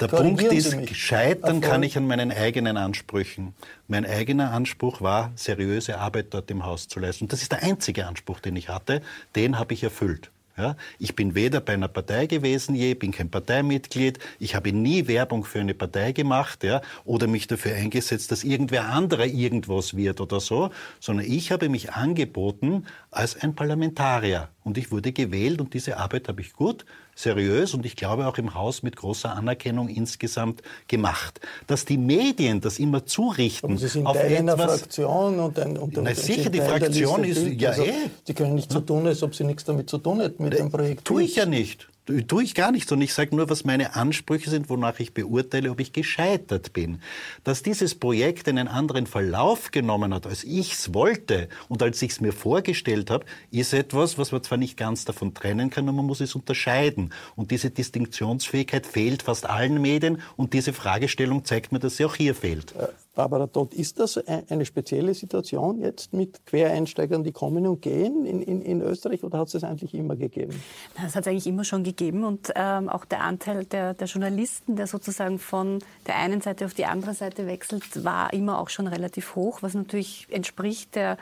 Der 0.00 0.08
Punkt 0.08 0.42
ist, 0.42 0.94
scheitern 0.94 1.60
kann 1.62 1.82
ich 1.82 1.96
an 1.96 2.06
meinen 2.06 2.30
eigenen 2.30 2.76
Ansprüchen. 2.76 3.54
Mein 3.88 4.04
eigener 4.04 4.52
Anspruch 4.52 5.00
war, 5.00 5.32
seriöse 5.36 5.98
Arbeit 5.98 6.34
dort 6.34 6.50
im 6.50 6.66
Haus 6.66 6.88
zu 6.88 7.00
leisten. 7.00 7.24
Und 7.24 7.32
das 7.32 7.40
ist 7.42 7.52
der 7.52 7.62
einzige 7.62 8.06
Anspruch, 8.06 8.40
den 8.40 8.56
ich 8.56 8.68
hatte. 8.68 9.00
Den 9.34 9.58
habe 9.58 9.72
ich 9.72 9.82
erfüllt. 9.82 10.30
Ja, 10.56 10.74
ich 10.98 11.14
bin 11.14 11.34
weder 11.34 11.60
bei 11.60 11.74
einer 11.74 11.88
Partei 11.88 12.26
gewesen 12.26 12.74
je, 12.74 12.94
bin 12.94 13.12
kein 13.12 13.30
Parteimitglied, 13.30 14.18
ich 14.38 14.54
habe 14.54 14.72
nie 14.72 15.06
Werbung 15.06 15.44
für 15.44 15.60
eine 15.60 15.74
Partei 15.74 16.12
gemacht 16.12 16.64
ja, 16.64 16.80
oder 17.04 17.26
mich 17.26 17.46
dafür 17.46 17.74
eingesetzt, 17.74 18.32
dass 18.32 18.42
irgendwer 18.42 18.88
anderer 18.88 19.26
irgendwas 19.26 19.96
wird 19.96 20.18
oder 20.20 20.40
so, 20.40 20.70
sondern 20.98 21.26
ich 21.26 21.52
habe 21.52 21.68
mich 21.68 21.92
angeboten 21.92 22.86
als 23.10 23.36
ein 23.36 23.54
Parlamentarier. 23.54 24.48
Und 24.64 24.78
ich 24.78 24.90
wurde 24.90 25.12
gewählt 25.12 25.60
und 25.60 25.74
diese 25.74 25.98
Arbeit 25.98 26.28
habe 26.28 26.40
ich 26.40 26.54
gut 26.54 26.86
seriös 27.16 27.74
und 27.74 27.84
ich 27.84 27.96
glaube 27.96 28.28
auch 28.28 28.38
im 28.38 28.54
Haus 28.54 28.84
mit 28.84 28.94
großer 28.94 29.34
Anerkennung 29.34 29.88
insgesamt 29.88 30.62
gemacht. 30.86 31.40
Dass 31.66 31.84
die 31.84 31.98
Medien 31.98 32.60
das 32.60 32.78
immer 32.78 33.04
zurichten 33.04 33.70
Aber 33.70 33.78
Sie 33.78 33.88
sind 33.88 34.06
auf 34.06 34.16
Teil 34.16 34.32
etwas, 34.32 34.38
einer 34.38 34.68
Fraktion 34.68 35.40
und, 35.40 35.58
ein, 35.58 35.76
und, 35.76 35.96
na, 35.96 36.14
sicher, 36.14 36.50
die 36.50 36.60
Fraktion 36.60 37.24
ist 37.24 37.44
ja 37.44 37.70
also, 37.70 37.84
eh. 37.84 37.92
Sie 38.24 38.34
können 38.34 38.54
nicht 38.54 38.70
so 38.70 38.80
tun, 38.80 39.06
als 39.06 39.22
ob 39.22 39.34
Sie 39.34 39.44
nichts 39.44 39.64
damit 39.64 39.90
zu 39.90 39.98
tun 39.98 40.20
hätten 40.20 40.44
mit 40.44 40.54
äh, 40.54 40.58
dem 40.58 40.70
Projekt. 40.70 41.04
Tue 41.04 41.24
ich 41.24 41.34
ja 41.34 41.46
nicht 41.46 41.88
tue 42.26 42.42
ich 42.42 42.54
gar 42.54 42.72
nicht, 42.72 42.88
sondern 42.88 43.04
ich 43.04 43.14
sage 43.14 43.34
nur, 43.34 43.50
was 43.50 43.64
meine 43.64 43.94
Ansprüche 43.96 44.50
sind, 44.50 44.68
wonach 44.68 45.00
ich 45.00 45.12
beurteile, 45.12 45.70
ob 45.70 45.80
ich 45.80 45.92
gescheitert 45.92 46.72
bin. 46.72 47.00
Dass 47.44 47.62
dieses 47.62 47.94
Projekt 47.94 48.48
einen 48.48 48.68
anderen 48.68 49.06
Verlauf 49.06 49.70
genommen 49.70 50.14
hat, 50.14 50.26
als 50.26 50.44
ich 50.44 50.72
es 50.72 50.94
wollte 50.94 51.48
und 51.68 51.82
als 51.82 52.00
ich 52.02 52.12
es 52.12 52.20
mir 52.20 52.32
vorgestellt 52.32 53.10
habe, 53.10 53.26
ist 53.50 53.72
etwas, 53.72 54.18
was 54.18 54.32
man 54.32 54.42
zwar 54.42 54.58
nicht 54.58 54.76
ganz 54.76 55.04
davon 55.04 55.34
trennen 55.34 55.70
kann, 55.70 55.88
aber 55.88 55.96
man 55.96 56.06
muss 56.06 56.20
es 56.20 56.34
unterscheiden. 56.34 57.12
Und 57.34 57.50
diese 57.50 57.70
Distinktionsfähigkeit 57.70 58.86
fehlt 58.86 59.22
fast 59.22 59.48
allen 59.48 59.80
Medien 59.80 60.20
und 60.36 60.52
diese 60.52 60.72
Fragestellung 60.72 61.44
zeigt 61.44 61.72
mir, 61.72 61.78
dass 61.78 61.96
sie 61.96 62.04
auch 62.04 62.14
hier 62.14 62.34
fehlt. 62.34 62.74
Barbara 63.16 63.46
Todt, 63.46 63.72
ist 63.74 63.98
das 63.98 64.18
eine 64.18 64.66
spezielle 64.66 65.14
Situation 65.14 65.80
jetzt 65.80 66.12
mit 66.12 66.44
Quereinsteigern, 66.44 67.24
die 67.24 67.32
kommen 67.32 67.66
und 67.66 67.80
gehen 67.80 68.26
in, 68.26 68.42
in, 68.42 68.60
in 68.60 68.82
Österreich 68.82 69.24
oder 69.24 69.38
hat 69.38 69.46
es 69.46 69.54
das 69.54 69.64
eigentlich 69.64 69.94
immer 69.94 70.16
gegeben? 70.16 70.62
Das 71.02 71.16
hat 71.16 71.22
es 71.22 71.28
eigentlich 71.28 71.46
immer 71.46 71.64
schon 71.64 71.82
gegeben 71.82 72.24
und 72.24 72.52
ähm, 72.54 72.90
auch 72.90 73.06
der 73.06 73.22
Anteil 73.22 73.64
der, 73.64 73.94
der, 73.94 74.06
Journalisten, 74.06 74.76
der 74.76 74.86
sozusagen 74.86 75.38
von 75.38 75.78
der 76.06 76.16
einen 76.16 76.42
Seite 76.42 76.66
auf 76.66 76.74
die 76.74 76.84
andere 76.84 77.14
Seite 77.14 77.46
wechselt, 77.46 78.04
war 78.04 78.34
immer 78.34 78.60
auch 78.60 78.68
schon 78.68 78.86
relativ 78.86 79.34
hoch, 79.34 79.62
was 79.62 79.72
natürlich 79.72 80.26
entspricht 80.30 80.94
der 80.94 81.16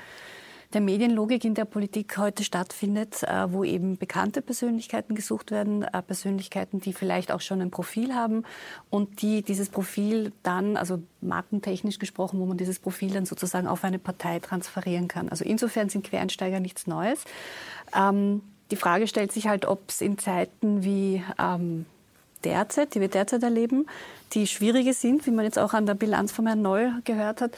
der 0.74 0.80
Medienlogik 0.80 1.44
in 1.44 1.54
der 1.54 1.64
Politik 1.64 2.18
heute 2.18 2.44
stattfindet, 2.44 3.22
äh, 3.22 3.52
wo 3.52 3.64
eben 3.64 3.96
bekannte 3.96 4.42
Persönlichkeiten 4.42 5.14
gesucht 5.14 5.50
werden, 5.50 5.82
äh, 5.82 6.02
Persönlichkeiten, 6.02 6.80
die 6.80 6.92
vielleicht 6.92 7.32
auch 7.32 7.40
schon 7.40 7.60
ein 7.60 7.70
Profil 7.70 8.14
haben 8.14 8.42
und 8.90 9.22
die 9.22 9.42
dieses 9.42 9.68
Profil 9.68 10.32
dann, 10.42 10.76
also 10.76 11.02
markentechnisch 11.20 11.98
gesprochen, 11.98 12.40
wo 12.40 12.46
man 12.46 12.58
dieses 12.58 12.80
Profil 12.80 13.12
dann 13.12 13.24
sozusagen 13.24 13.66
auf 13.66 13.84
eine 13.84 13.98
Partei 13.98 14.40
transferieren 14.40 15.08
kann. 15.08 15.28
Also 15.28 15.44
insofern 15.44 15.88
sind 15.88 16.04
Quereinsteiger 16.04 16.60
nichts 16.60 16.86
Neues. 16.86 17.24
Ähm, 17.96 18.42
die 18.70 18.76
Frage 18.76 19.06
stellt 19.06 19.32
sich 19.32 19.46
halt, 19.46 19.66
ob 19.66 19.88
es 19.88 20.00
in 20.00 20.18
Zeiten 20.18 20.84
wie 20.84 21.22
ähm, 21.38 21.86
derzeit, 22.44 22.94
die 22.94 23.00
wir 23.00 23.08
derzeit 23.08 23.42
erleben, 23.42 23.86
die 24.32 24.46
schwierige 24.46 24.92
sind, 24.92 25.26
wie 25.26 25.30
man 25.30 25.44
jetzt 25.44 25.58
auch 25.58 25.74
an 25.74 25.86
der 25.86 25.94
Bilanz 25.94 26.32
von 26.32 26.46
Herrn 26.46 26.62
Noll 26.62 26.92
gehört 27.04 27.40
hat 27.40 27.52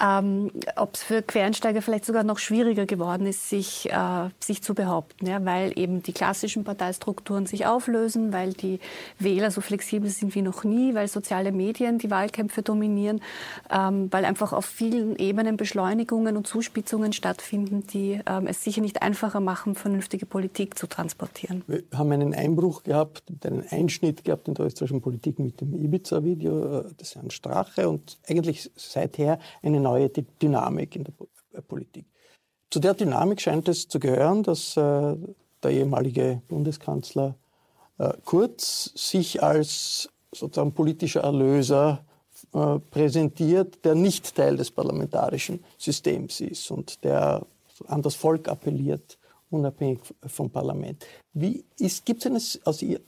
ähm, 0.00 0.50
ob 0.76 0.94
es 0.94 1.02
für 1.02 1.22
Quereinsteiger 1.22 1.82
vielleicht 1.82 2.04
sogar 2.04 2.22
noch 2.22 2.38
schwieriger 2.38 2.86
geworden 2.86 3.26
ist, 3.26 3.48
sich, 3.48 3.90
äh, 3.90 4.28
sich 4.38 4.62
zu 4.62 4.74
behaupten, 4.74 5.26
ja, 5.26 5.44
weil 5.44 5.78
eben 5.78 6.02
die 6.02 6.12
klassischen 6.12 6.64
Parteistrukturen 6.64 7.46
sich 7.46 7.66
auflösen, 7.66 8.32
weil 8.32 8.52
die 8.52 8.80
Wähler 9.18 9.50
so 9.50 9.60
flexibel 9.60 10.10
sind 10.10 10.34
wie 10.34 10.42
noch 10.42 10.64
nie, 10.64 10.94
weil 10.94 11.08
soziale 11.08 11.52
Medien 11.52 11.98
die 11.98 12.10
Wahlkämpfe 12.10 12.62
dominieren, 12.62 13.20
ähm, 13.70 14.08
weil 14.12 14.24
einfach 14.24 14.52
auf 14.52 14.66
vielen 14.66 15.16
Ebenen 15.16 15.56
Beschleunigungen 15.56 16.36
und 16.36 16.46
Zuspitzungen 16.46 17.12
stattfinden, 17.12 17.86
die 17.86 18.20
ähm, 18.26 18.46
es 18.46 18.62
sicher 18.62 18.80
nicht 18.80 19.02
einfacher 19.02 19.40
machen, 19.40 19.74
vernünftige 19.74 20.26
Politik 20.26 20.78
zu 20.78 20.86
transportieren. 20.86 21.62
Wir 21.66 21.82
haben 21.94 22.12
einen 22.12 22.34
Einbruch 22.34 22.84
gehabt, 22.84 23.24
einen 23.44 23.64
Einschnitt 23.68 24.24
gehabt 24.24 24.48
in 24.48 24.54
der 24.54 24.66
österreichischen 24.66 25.00
Politik 25.00 25.38
mit 25.38 25.60
dem 25.60 25.74
Ibiza-Video 25.98 26.80
äh, 26.80 26.94
des 26.94 27.14
Herrn 27.14 27.30
Strache 27.30 27.88
und 27.88 28.18
eigentlich 28.28 28.70
seither 28.76 29.38
eine 29.62 29.80
neue 29.80 30.08
Dynamik 30.08 30.96
in 30.96 31.04
der 31.04 31.14
äh, 31.52 31.62
Politik. 31.62 32.06
Zu 32.70 32.80
der 32.80 32.94
Dynamik 32.94 33.40
scheint 33.40 33.68
es 33.68 33.88
zu 33.88 33.98
gehören, 33.98 34.42
dass 34.42 34.76
äh, 34.76 35.16
der 35.62 35.70
ehemalige 35.70 36.42
Bundeskanzler 36.48 37.36
äh, 37.98 38.12
Kurz 38.24 38.92
sich 38.94 39.42
als 39.42 40.08
sozusagen 40.32 40.72
politischer 40.72 41.22
Erlöser 41.22 42.04
äh, 42.52 42.78
präsentiert, 42.78 43.84
der 43.84 43.94
nicht 43.94 44.34
Teil 44.34 44.56
des 44.56 44.70
parlamentarischen 44.70 45.64
Systems 45.78 46.40
ist 46.40 46.70
und 46.70 47.02
der 47.04 47.44
an 47.86 48.02
das 48.02 48.14
Volk 48.14 48.48
appelliert 48.48 49.18
unabhängig 49.50 50.00
vom 50.26 50.50
Parlament. 50.50 51.04
Wie 51.32 51.64
gibt 52.04 52.24
es 52.24 52.26
eine, 52.26 52.40
aus 52.64 52.82
äh, 52.82 52.98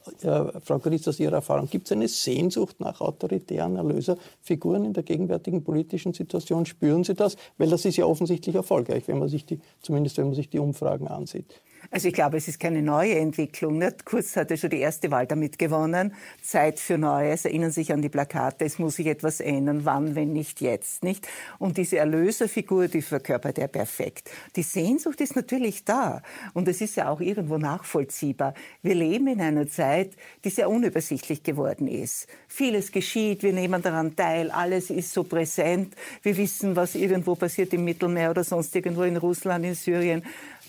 Frau 0.61 0.79
Gries, 0.79 1.07
aus 1.09 1.21
Ihrer 1.21 1.35
Erfahrung, 1.35 1.69
gibt 1.69 1.87
es 1.87 1.93
eine 1.93 2.09
Sehnsucht 2.09 2.81
nach 2.81 3.01
autoritären 3.01 3.77
Erlöserfiguren 3.77 4.85
in 4.85 4.93
der 4.93 5.03
gegenwärtigen 5.03 5.63
politischen 5.65 6.13
Situation? 6.13 6.67
Spüren 6.67 7.05
Sie 7.05 7.15
das? 7.15 7.37
Weil 7.59 7.71
das 7.71 7.85
ist 7.85 7.97
ja 7.97 8.05
offensichtlich 8.05 8.55
erfolgreich, 8.55 9.07
wenn 9.09 9.19
man 9.19 9.29
sich 9.29 9.45
die, 9.45 9.61
zumindest 9.83 10.19
wenn 10.19 10.27
man 10.27 10.35
sich 10.35 10.49
die 10.49 10.59
Umfragen 10.59 11.09
ansieht. 11.09 11.47
Also 11.93 12.07
ich 12.07 12.15
glaube, 12.15 12.37
es 12.37 12.47
ist 12.47 12.61
keine 12.61 12.83
neue 12.83 13.19
Entwicklung. 13.19 13.79
Nicht? 13.79 14.05
Kurz 14.05 14.37
hatte 14.37 14.57
schon 14.57 14.71
die 14.71 14.79
erste 14.79 15.11
Wahl 15.11 15.27
damit 15.27 15.59
gewonnen. 15.59 16.15
Zeit 16.41 16.79
für 16.79 16.99
Neues. 16.99 17.45
Erinnern 17.45 17.73
sich 17.73 17.93
an 17.93 18.01
die 18.01 18.09
Plakate. 18.09 18.65
Es 18.65 18.79
muss 18.79 18.97
sich 18.97 19.09
etwas 19.09 19.41
ändern. 19.41 19.85
Wann, 19.85 20.15
wenn 20.15 20.33
nicht 20.33 20.61
jetzt, 20.61 21.03
nicht? 21.03 21.27
Und 21.59 21.79
diese 21.79 21.99
Erlöserfigur, 21.99 22.87
die 22.87 23.03
verkörpert 23.03 23.59
er 23.59 23.67
perfekt. 23.67 24.31
Die 24.55 24.63
Sehnsucht 24.63 25.21
ist 25.21 25.35
natürlich 25.35 25.85
da. 25.85 26.23
Und 26.55 26.69
es 26.69 26.81
ist 26.81 26.95
ja 26.95 27.09
auch 27.09 27.21
irgendwo 27.21 27.59
nachvollziehbar. 27.59 28.55
Wir 28.83 28.95
leben 28.95 29.27
in 29.27 29.41
einer 29.41 29.69
Zeit, 29.69 30.13
die 30.45 30.51
sehr 30.51 30.71
unübersichtlich 30.71 31.43
geworden 31.43 31.89
ist. 31.89 32.29
Vieles 32.47 32.93
geschieht. 32.93 33.43
Wir 33.43 33.53
nehmen 33.53 33.83
daran 33.83 34.15
teil. 34.15 34.53
Alles 34.53 34.91
ist 34.91 35.13
so 35.13 35.25
präsent. 35.25 35.97
Wir 36.23 36.37
wissen, 36.37 36.77
was 36.77 36.95
irgendwo 36.95 37.35
passiert 37.35 37.73
im 37.75 37.85
Mittelmeer 37.85 38.31
oder 38.31 38.45
sonst 38.45 38.77
irgendwo 38.77 39.03
in 39.03 39.17
Russland, 39.17 39.65
in 39.65 39.75
Syrien. 39.75 40.23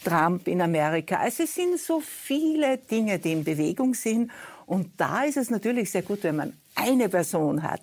Trump 0.03 0.48
in 0.48 0.62
Amerika. 0.62 1.17
Also 1.17 1.43
es 1.43 1.55
sind 1.55 1.79
so 1.79 2.00
viele 2.01 2.77
Dinge, 2.77 3.20
die 3.20 3.34
in 3.34 3.43
Bewegung 3.43 3.93
sind. 3.93 4.31
Und 4.65 4.91
da 4.98 5.24
ist 5.24 5.38
es 5.38 5.50
natürlich 5.50 5.91
sehr 5.91 6.01
gut, 6.01 6.24
wenn 6.24 6.36
man 6.36 6.53
eine 6.75 7.10
Person 7.10 7.63
hat, 7.63 7.81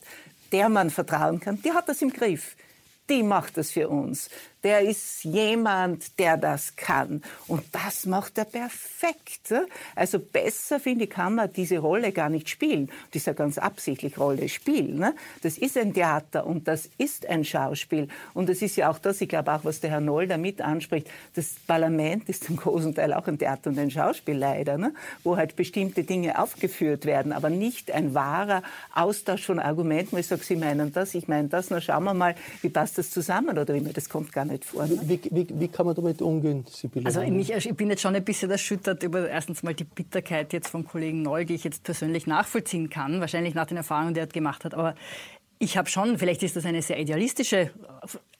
der 0.53 0.69
man 0.69 0.91
vertrauen 0.91 1.41
kann. 1.41 1.61
Die 1.63 1.73
hat 1.73 1.89
das 1.89 2.03
im 2.03 2.11
Griff. 2.11 2.57
Die 3.09 3.23
macht 3.23 3.57
das 3.57 3.71
für 3.71 3.89
uns 3.89 4.29
der 4.65 4.81
ist 4.81 5.25
jemand, 5.25 6.19
der 6.19 6.37
das 6.37 6.75
kann. 6.77 7.23
Und 7.47 7.65
das 7.73 8.07
macht 8.07 8.39
er 8.39 8.45
perfekt. 8.45 9.55
Also 9.95 10.19
besser, 10.19 10.81
finde 10.81 11.05
ich, 11.05 11.11
kann 11.11 11.37
man 11.37 11.53
diese 11.53 11.79
Rolle 11.79 12.13
gar 12.13 12.29
nicht 12.29 12.49
spielen. 12.49 12.91
Das 13.11 13.23
ist 13.23 13.27
ja 13.27 13.33
ganz 13.33 13.59
absichtlich 13.59 14.19
Rolle 14.19 14.49
spielen. 14.49 14.99
Ne? 14.99 15.15
Das 15.43 15.59
ist 15.59 15.77
ein 15.77 15.95
Theater 15.95 16.47
und 16.47 16.67
das 16.67 16.89
ist 16.99 17.27
ein 17.27 17.45
Schauspiel. 17.45 18.09
Und 18.35 18.49
das 18.49 18.63
ist 18.63 18.77
ja 18.77 18.91
auch 18.91 18.99
das, 18.99 19.21
ich 19.21 19.29
glaube 19.29 19.53
auch, 19.53 19.65
was 19.65 19.81
der 19.81 19.91
Herr 19.91 20.01
Noll 20.01 20.27
damit 20.27 20.61
anspricht, 20.61 21.09
das 21.35 21.55
Parlament 21.67 22.29
ist 22.29 22.45
zum 22.45 22.57
großen 22.57 22.95
Teil 22.95 23.13
auch 23.13 23.27
ein 23.27 23.39
Theater 23.39 23.71
und 23.71 23.79
ein 23.79 23.91
Schauspiel 23.91 24.37
leider, 24.37 24.77
ne? 24.77 24.93
wo 25.23 25.37
halt 25.37 25.57
bestimmte 25.57 26.05
Dinge 26.05 26.39
aufgeführt 26.39 27.05
werden, 27.05 27.33
aber 27.33 27.51
nicht 27.51 27.93
ein 27.93 28.15
wahrer 28.15 28.63
Austausch 28.95 29.45
von 29.45 29.59
Argumenten, 29.59 30.19
ich 30.19 30.27
sage, 30.27 30.43
Sie 30.43 30.57
meinen 30.57 30.93
das, 30.93 31.15
ich 31.15 31.29
meine 31.29 31.49
das, 31.49 31.71
na 31.71 31.81
schauen 31.81 32.05
wir 32.05 32.15
mal, 32.15 32.35
wie 32.63 32.69
passt 32.69 32.99
das 32.99 33.11
zusammen 33.11 33.59
oder 33.59 33.75
wie, 33.75 33.81
das 33.81 34.09
kommt 34.09 34.33
gar 34.33 34.48
nicht 34.49 34.65
vor. 34.65 34.87
Ne? 34.87 34.99
Wie, 35.03 35.21
wie, 35.31 35.47
wie, 35.51 35.69
kann 35.69 35.87
man 35.87 35.95
damit 35.95 36.21
umgehen, 36.21 36.65
Sibylle? 36.69 37.07
Also 37.07 37.21
ich, 37.21 37.51
ich, 37.51 37.77
bin 37.77 37.91
jetzt 37.91 38.03
schon 38.03 38.15
ein 38.15 38.25
bisschen 38.25 38.51
erschüttert 38.51 39.03
über 39.03 39.29
erstens 39.29 39.63
mal 39.63 39.75
die 39.75 39.85
Bitterkeit 39.85 40.53
jetzt 40.53 40.69
vom 40.69 40.87
Kollegen 40.87 41.23
Noll, 41.23 41.45
die 41.45 41.55
ich 41.55 41.65
jetzt 41.65 41.85
persönlich 41.85 42.27
nachvollziehen 42.27 42.91
kann, 42.91 43.21
wahrscheinlich 43.21 43.55
nach 43.55 43.67
den 43.67 43.77
Erfahrungen, 43.77 44.15
die 44.15 44.21
er 44.21 44.27
gemacht 44.27 44.65
hat. 44.65 44.75
Aber 44.75 44.95
ich 45.59 45.77
habe 45.77 45.89
schon, 45.89 46.19
vielleicht 46.19 46.43
ist 46.43 46.57
das 46.57 46.65
eine 46.65 46.83
sehr 46.83 46.99
idealistische 47.01 47.71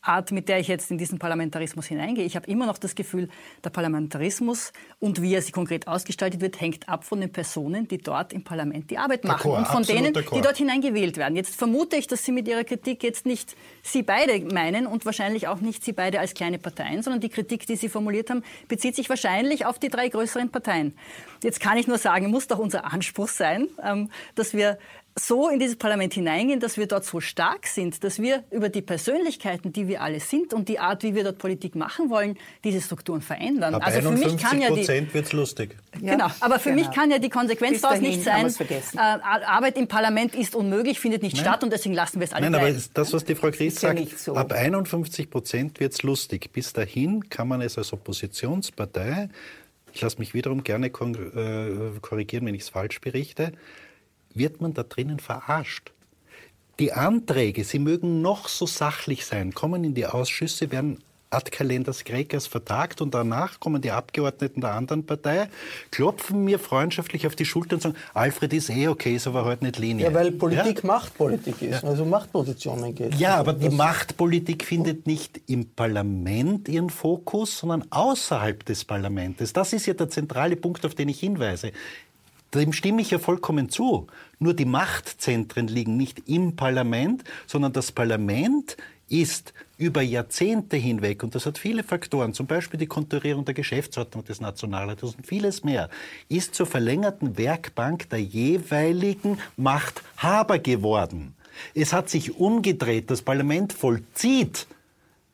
Art, 0.01 0.31
mit 0.31 0.49
der 0.49 0.61
ich 0.61 0.69
jetzt 0.69 0.91
in 0.91 0.99
diesen 0.99 1.19
Parlamentarismus 1.19 1.87
hineingehe. 1.87 2.25
Ich 2.25 2.37
habe 2.37 2.49
immer 2.49 2.65
noch 2.65 2.79
das 2.79 2.95
Gefühl, 2.95 3.29
der 3.65 3.71
Parlamentarismus 3.71 4.73
und 5.01 5.21
wie 5.21 5.35
er 5.35 5.43
sich 5.43 5.53
konkret 5.53 5.89
ausgestaltet 5.89 6.41
wird, 6.41 6.61
hängt 6.61 6.89
ab 6.89 7.05
von 7.05 7.21
den 7.21 7.33
Personen, 7.33 7.89
die 7.89 7.99
dort 7.99 8.33
im 8.33 8.45
Parlament 8.45 8.91
die 8.91 8.99
Arbeit 8.99 9.25
machen 9.25 9.51
und 9.51 9.67
von 9.67 9.83
denen, 9.83 10.15
die 10.15 10.41
dort 10.41 10.57
hineingewählt 10.57 11.17
werden. 11.17 11.35
Jetzt 11.35 11.57
vermute 11.57 11.97
ich, 11.97 12.07
dass 12.07 12.25
Sie 12.25 12.31
mit 12.31 12.47
Ihrer 12.47 12.63
Kritik 12.63 13.03
jetzt 13.03 13.27
nicht 13.27 13.57
Sie 13.83 14.03
beide 14.03 14.39
meinen 14.55 14.87
und 14.87 15.05
wahrscheinlich 15.05 15.49
auch 15.49 15.61
nicht 15.61 15.85
Sie 15.85 15.93
beide 15.93 16.21
als 16.21 16.35
kleine 16.35 16.59
Parteien, 16.59 17.03
sondern 17.03 17.21
die 17.21 17.29
Kritik, 17.29 17.67
die 17.67 17.77
Sie 17.77 17.89
formuliert 17.89 18.31
haben, 18.31 18.45
bezieht 18.69 18.95
sich 18.95 19.09
wahrscheinlich 19.09 19.67
auf 19.67 19.81
die 19.81 19.89
drei 19.89 20.09
größeren 20.09 20.51
Parteien. 20.51 20.97
Jetzt 21.43 21.61
kann 21.61 21.77
ich 21.77 21.89
nur 21.89 21.99
sagen, 21.99 22.31
muss 22.31 22.47
doch 22.47 22.59
unser 22.59 22.85
Anspruch 22.93 23.29
sein, 23.29 23.69
ähm, 23.83 24.11
dass 24.37 24.55
wir 24.55 24.79
so 25.15 25.49
in 25.49 25.59
dieses 25.59 25.77
Parlament 25.77 26.15
hineingehen, 26.15 26.61
dass 26.61 26.77
wir 26.77 26.87
dort 26.87 27.05
so 27.05 27.21
stark 27.21 27.67
sind, 27.67 28.03
dass 28.05 28.21
wir 28.21 28.45
über 28.51 28.69
die 28.69 28.83
Persönlichkeiten, 28.83 29.73
die 29.73 29.89
wir 29.89 30.03
alle 30.03 30.21
sind 30.21 30.53
und 30.53 30.69
die 30.69 30.79
Art, 30.79 31.03
wie 31.03 31.15
wir 31.15 31.25
dort 31.25 31.39
Politik 31.39 31.75
machen 31.75 32.11
wollen, 32.11 32.39
diese 32.65 32.81
Strukturen 32.81 33.21
verändern. 33.21 33.75
Ab 33.75 33.83
also 33.85 34.01
für 34.01 34.17
mich 34.17 34.37
kann 34.37 34.61
ja 34.61 34.71
die 34.71 35.13
wird's 35.13 35.33
lustig. 35.33 35.77
Genau, 36.01 36.29
aber 36.41 36.59
für 36.59 36.71
genau. 36.71 36.83
mich 36.83 36.95
kann 36.95 37.11
ja 37.11 37.19
die 37.19 37.31
Konsequenz 37.31 37.81
daraus 37.81 38.01
nicht 38.01 38.23
sein, 38.23 38.47
äh, 38.47 38.99
Arbeit 38.99 39.77
im 39.77 39.89
Parlament 39.89 40.35
ist 40.35 40.55
unmöglich, 40.55 41.01
findet 41.01 41.23
nicht 41.23 41.37
Nein. 41.37 41.45
statt 41.45 41.65
und 41.65 41.73
deswegen 41.73 41.95
lassen 41.95 42.21
wir 42.21 42.27
es 42.27 42.33
alle 42.33 42.51
Nein, 42.51 42.61
bleiben. 42.61 42.77
aber 42.77 42.85
das, 42.95 43.13
was 43.13 43.25
die 43.25 43.35
Frau 43.35 43.51
Gries 43.51 43.81
sagt, 43.81 43.99
ja 43.99 44.07
so. 44.17 44.35
ab 44.35 44.53
51 44.53 45.31
Prozent 45.31 45.81
wird's 45.81 46.03
lustig. 46.03 46.53
Bis 46.53 46.73
dahin 46.73 47.29
kann 47.29 47.49
man 47.49 47.61
es 47.61 47.77
als 47.77 47.93
Oppositionspartei, 47.93 49.29
ich 49.93 50.03
lasse 50.03 50.19
mich 50.19 50.35
wiederum 50.35 50.63
gerne 50.63 50.89
äh, 50.89 50.91
korrigieren, 52.01 52.47
wenn 52.47 52.55
ich 52.55 52.63
es 52.63 52.69
falsch 52.69 53.01
berichte, 53.01 53.53
wird 54.39 54.61
man 54.61 54.75
da 54.75 54.83
drinnen 54.83 55.19
verarscht. 55.19 55.93
Die 56.79 56.93
Anträge, 56.93 57.65
sie 57.65 57.81
mögen 57.81 58.23
noch 58.23 58.49
so 58.49 58.67
sachlich 58.67 59.27
sein, 59.27 59.53
kommen 59.53 59.83
in 59.83 59.95
die 59.95 60.07
Ausschüsse, 60.07 60.71
werden 60.71 60.99
ad 61.31 61.51
calendas 61.51 62.05
grecas 62.05 62.47
vertagt 62.47 63.01
und 63.01 63.15
danach 63.15 63.61
kommen 63.61 63.83
die 63.83 63.91
Abgeordneten 63.91 64.61
der 64.61 64.73
anderen 64.73 65.05
Partei, 65.05 65.49
klopfen 65.91 66.45
mir 66.45 66.59
freundschaftlich 66.59 67.27
auf 67.27 67.37
die 67.37 67.45
Schulter 67.45 67.77
und 67.77 67.83
sagen, 67.83 67.97
Alfred 68.15 68.53
ist 68.53 68.71
eh 68.71 68.89
okay, 68.89 69.17
ist 69.17 69.27
aber 69.27 69.45
heute 69.45 69.65
nicht 69.65 69.79
Linie. 69.79 70.07
Ja, 70.07 70.15
weil 70.15 70.33
Politik 70.33 70.79
ja? 70.79 70.87
Machtpolitik 70.87 71.61
ist, 71.63 71.85
also 71.85 72.05
Machtpositionen 72.05 72.95
geht. 72.95 73.15
Ja, 73.17 73.37
aber 73.37 73.53
die 73.53 73.69
Machtpolitik 73.69 74.65
findet 74.65 75.07
nicht 75.07 75.41
im 75.47 75.67
Parlament 75.67 76.69
ihren 76.69 76.91
Fokus, 76.91 77.59
sondern 77.59 77.85
außerhalb 77.91 78.65
des 78.65 78.85
Parlaments. 78.85 79.53
Das 79.53 79.73
ist 79.73 79.87
ja 79.87 79.95
der 79.95 80.09
zentrale 80.09 80.57
Punkt, 80.57 80.85
auf 80.87 80.95
den 80.95 81.09
ich 81.09 81.21
hinweise. 81.21 81.73
Dem 82.55 82.73
stimme 82.73 83.03
ich 83.03 83.11
ja 83.11 83.19
vollkommen 83.19 83.69
zu. 83.69 84.07
Nur 84.39 84.55
die 84.55 84.65
Machtzentren 84.65 85.69
liegen 85.69 85.97
nicht 85.97 86.29
im 86.29 86.57
Parlament, 86.57 87.25
sondern 87.47 87.73
das 87.73 87.93
Parlament 87.93 88.77
ist 89.09 89.53
über 89.77 90.03
Jahrzehnte 90.03 90.77
hinweg, 90.77 91.23
und 91.23 91.35
das 91.35 91.47
hat 91.47 91.57
viele 91.57 91.83
Faktoren, 91.83 92.35
zum 92.35 92.47
Beispiel 92.47 92.79
die 92.79 92.87
Konturierung 92.87 93.45
der 93.45 93.55
Geschäftsordnung 93.55 94.25
des 94.25 94.41
Nationalrates 94.41 95.15
und 95.15 95.27
vieles 95.27 95.65
mehr, 95.65 95.89
ist 96.29 96.55
zur 96.55 96.67
verlängerten 96.67 97.39
Werkbank 97.39 98.09
der 98.11 98.21
jeweiligen 98.21 99.39
Machthaber 99.57 100.59
geworden. 100.59 101.35
Es 101.75 101.93
hat 101.93 102.09
sich 102.09 102.37
umgedreht, 102.37 103.11
das 103.11 103.23
Parlament 103.23 103.73
vollzieht 103.73 104.67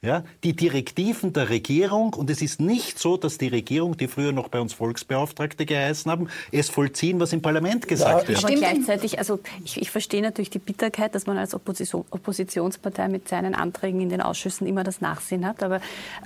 ja, 0.04 0.22
die 0.42 0.54
Direktiven 0.54 1.32
der 1.32 1.48
Regierung, 1.48 2.12
und 2.14 2.28
es 2.28 2.42
ist 2.42 2.60
nicht 2.60 2.98
so, 2.98 3.16
dass 3.16 3.38
die 3.38 3.48
Regierung, 3.48 3.96
die 3.96 4.06
früher 4.06 4.32
noch 4.32 4.48
bei 4.48 4.60
uns 4.60 4.74
Volksbeauftragte 4.74 5.64
geheißen 5.64 6.10
haben, 6.10 6.28
es 6.52 6.68
vollziehen, 6.68 7.18
was 7.20 7.32
im 7.32 7.40
Parlament 7.40 7.88
gesagt 7.88 8.22
ja, 8.24 8.28
wird. 8.28 8.44
Aber 8.44 8.54
gleichzeitig, 8.54 9.18
also 9.18 9.40
ich, 9.64 9.80
ich, 9.80 9.90
verstehe 9.90 10.20
natürlich 10.20 10.50
die 10.50 10.58
Bitterkeit, 10.58 11.14
dass 11.14 11.26
man 11.26 11.38
als 11.38 11.54
Opposition, 11.54 12.04
Oppositionspartei 12.10 13.08
mit 13.08 13.28
seinen 13.28 13.54
Anträgen 13.54 14.00
in 14.00 14.10
den 14.10 14.20
Ausschüssen 14.20 14.66
immer 14.66 14.84
das 14.84 15.00
Nachsehen 15.00 15.46
hat. 15.46 15.62
Aber 15.62 15.80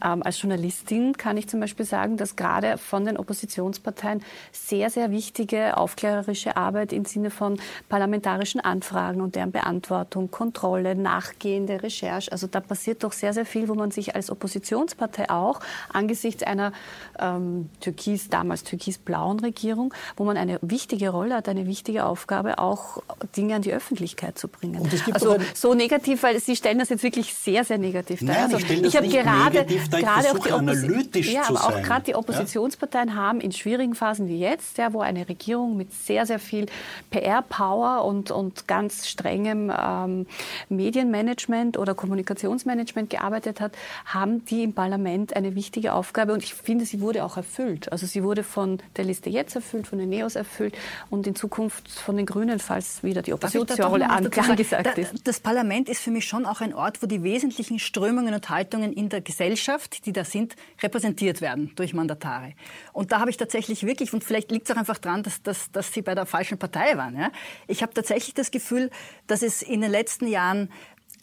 ähm, 0.04 0.22
als 0.24 0.42
Journalistin 0.42 1.16
kann 1.16 1.36
ich 1.36 1.48
zum 1.48 1.60
Beispiel 1.60 1.86
sagen, 1.86 2.16
dass 2.16 2.34
gerade 2.34 2.78
von 2.78 3.04
den 3.04 3.16
Oppositionsparteien 3.16 4.22
sehr, 4.50 4.90
sehr 4.90 5.10
wichtige 5.12 5.76
aufklärerische 5.76 6.56
Arbeit 6.56 6.92
im 6.92 7.04
Sinne 7.04 7.30
von 7.30 7.60
parlamentarischen 7.88 8.60
Anfragen 8.60 9.20
und 9.20 9.36
deren 9.36 9.52
Beantwortung, 9.52 10.30
Kontrolle, 10.30 10.96
nachgehende 10.96 11.82
Recherche, 11.82 12.32
also 12.32 12.48
da 12.48 12.60
passiert 12.60 13.04
doch 13.04 13.12
sehr, 13.12 13.32
sehr 13.32 13.46
viel 13.46 13.67
wo 13.68 13.74
man 13.74 13.90
sich 13.90 14.14
als 14.14 14.30
Oppositionspartei 14.30 15.30
auch 15.30 15.60
angesichts 15.92 16.42
einer 16.42 16.72
ähm, 17.18 17.70
türkis, 17.80 18.28
damals 18.28 18.64
türkis-blauen 18.64 19.40
Regierung, 19.40 19.94
wo 20.16 20.24
man 20.24 20.36
eine 20.36 20.58
wichtige 20.62 21.10
Rolle 21.10 21.36
hat, 21.36 21.48
eine 21.48 21.66
wichtige 21.66 22.04
Aufgabe, 22.04 22.58
auch 22.58 23.02
Dinge 23.36 23.56
an 23.56 23.62
die 23.62 23.72
Öffentlichkeit 23.72 24.38
zu 24.38 24.48
bringen. 24.48 24.88
also 25.12 25.36
so 25.54 25.74
negativ, 25.74 26.22
weil 26.22 26.40
Sie 26.40 26.56
stellen 26.56 26.78
das 26.78 26.88
jetzt 26.88 27.02
wirklich 27.02 27.34
sehr, 27.34 27.64
sehr 27.64 27.78
negativ 27.78 28.24
dar. 28.24 28.44
Also 28.44 28.58
ich, 28.58 28.70
ich 28.70 28.96
habe 28.96 29.08
gerade, 29.08 29.64
gerade 29.64 30.30
auch 30.30 30.38
die 30.38 30.52
analytisch 30.52 31.32
ja, 31.32 31.42
aber 31.48 31.64
auch 31.64 31.82
gerade 31.82 32.04
die 32.04 32.14
Oppositionsparteien 32.14 33.08
ja? 33.08 33.14
haben 33.14 33.40
in 33.40 33.52
schwierigen 33.52 33.94
Phasen 33.94 34.28
wie 34.28 34.38
jetzt, 34.38 34.78
ja, 34.78 34.92
wo 34.92 35.00
eine 35.00 35.28
Regierung 35.28 35.76
mit 35.76 35.92
sehr, 35.92 36.26
sehr 36.26 36.38
viel 36.38 36.66
PR-Power 37.10 38.04
und, 38.04 38.30
und 38.30 38.68
ganz 38.68 39.08
strengem 39.08 39.72
ähm, 39.76 40.26
Medienmanagement 40.68 41.78
oder 41.78 41.94
Kommunikationsmanagement 41.94 43.10
gearbeitet 43.10 43.57
hat, 43.60 43.76
haben 44.04 44.44
die 44.44 44.62
im 44.62 44.72
Parlament 44.74 45.34
eine 45.36 45.54
wichtige 45.54 45.92
Aufgabe 45.92 46.32
und 46.32 46.42
ich 46.42 46.54
finde, 46.54 46.84
sie 46.84 47.00
wurde 47.00 47.24
auch 47.24 47.36
erfüllt. 47.36 47.90
Also 47.92 48.06
sie 48.06 48.22
wurde 48.22 48.42
von 48.42 48.78
der 48.96 49.04
Liste 49.04 49.30
jetzt 49.30 49.54
erfüllt, 49.54 49.86
von 49.86 49.98
den 49.98 50.08
Neos 50.08 50.36
erfüllt 50.36 50.76
und 51.10 51.26
in 51.26 51.34
Zukunft 51.34 51.90
von 51.90 52.16
den 52.16 52.26
Grünen, 52.26 52.58
falls 52.58 53.02
wieder 53.02 53.22
die 53.22 53.32
Oppositionsrolle 53.32 54.08
angesagt 54.08 54.98
ist. 54.98 55.26
Das 55.26 55.40
Parlament 55.40 55.88
ist 55.88 56.00
für 56.00 56.10
mich 56.10 56.26
schon 56.26 56.46
auch 56.46 56.60
ein 56.60 56.74
Ort, 56.74 57.02
wo 57.02 57.06
die 57.06 57.22
wesentlichen 57.22 57.78
Strömungen 57.78 58.34
und 58.34 58.48
Haltungen 58.48 58.92
in 58.92 59.08
der 59.08 59.20
Gesellschaft, 59.20 60.06
die 60.06 60.12
da 60.12 60.24
sind, 60.24 60.56
repräsentiert 60.82 61.40
werden 61.40 61.72
durch 61.76 61.94
Mandatare. 61.94 62.54
Und 62.92 63.12
da 63.12 63.20
habe 63.20 63.30
ich 63.30 63.36
tatsächlich 63.36 63.84
wirklich, 63.84 64.12
und 64.12 64.24
vielleicht 64.24 64.50
liegt 64.50 64.68
es 64.68 64.74
auch 64.74 64.78
einfach 64.78 64.98
daran, 64.98 65.22
dass, 65.22 65.42
dass, 65.42 65.70
dass 65.72 65.92
Sie 65.92 66.02
bei 66.02 66.14
der 66.14 66.26
falschen 66.26 66.58
Partei 66.58 66.96
waren. 66.96 67.16
Ja? 67.16 67.30
Ich 67.66 67.82
habe 67.82 67.94
tatsächlich 67.94 68.34
das 68.34 68.50
Gefühl, 68.50 68.90
dass 69.26 69.42
es 69.42 69.62
in 69.62 69.80
den 69.80 69.90
letzten 69.90 70.26
Jahren 70.26 70.70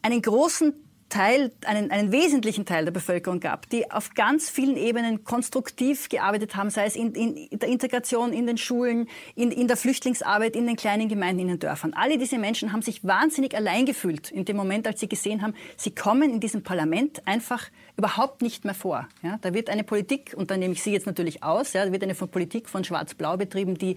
einen 0.01 0.21
großen 0.21 0.73
Teil, 1.09 1.51
einen, 1.65 1.91
einen 1.91 2.11
wesentlichen 2.11 2.65
Teil 2.65 2.85
der 2.85 2.91
Bevölkerung 2.91 3.39
gab, 3.39 3.69
die 3.69 3.91
auf 3.91 4.13
ganz 4.15 4.49
vielen 4.49 4.75
Ebenen 4.75 5.23
konstruktiv 5.23 6.09
gearbeitet 6.09 6.55
haben, 6.55 6.69
sei 6.69 6.85
es 6.85 6.95
in, 6.95 7.13
in 7.13 7.59
der 7.59 7.69
Integration 7.69 8.33
in 8.33 8.47
den 8.47 8.57
Schulen, 8.57 9.07
in, 9.35 9.51
in 9.51 9.67
der 9.67 9.77
Flüchtlingsarbeit, 9.77 10.55
in 10.55 10.65
den 10.65 10.75
kleinen 10.75 11.07
Gemeinden, 11.07 11.41
in 11.41 11.47
den 11.49 11.59
Dörfern. 11.59 11.93
Alle 11.93 12.17
diese 12.17 12.39
Menschen 12.39 12.73
haben 12.73 12.81
sich 12.81 13.03
wahnsinnig 13.03 13.55
allein 13.55 13.85
gefühlt 13.85 14.31
in 14.31 14.45
dem 14.45 14.57
Moment, 14.57 14.87
als 14.87 14.99
sie 14.99 15.07
gesehen 15.07 15.41
haben, 15.41 15.53
sie 15.77 15.91
kommen 15.91 16.31
in 16.31 16.39
diesem 16.39 16.63
Parlament 16.63 17.25
einfach 17.27 17.69
überhaupt 17.97 18.41
nicht 18.41 18.65
mehr 18.65 18.73
vor. 18.73 19.07
Ja, 19.21 19.37
da 19.41 19.53
wird 19.53 19.69
eine 19.69 19.83
Politik, 19.83 20.33
und 20.35 20.51
da 20.51 20.57
nehme 20.57 20.73
ich 20.73 20.83
Sie 20.83 20.91
jetzt 20.91 21.05
natürlich 21.05 21.43
aus, 21.43 21.73
ja, 21.73 21.85
da 21.85 21.91
wird 21.91 22.03
eine 22.03 22.15
Politik 22.15 22.67
von 22.67 22.83
Schwarz-Blau 22.83 23.37
betrieben, 23.37 23.77
die, 23.77 23.95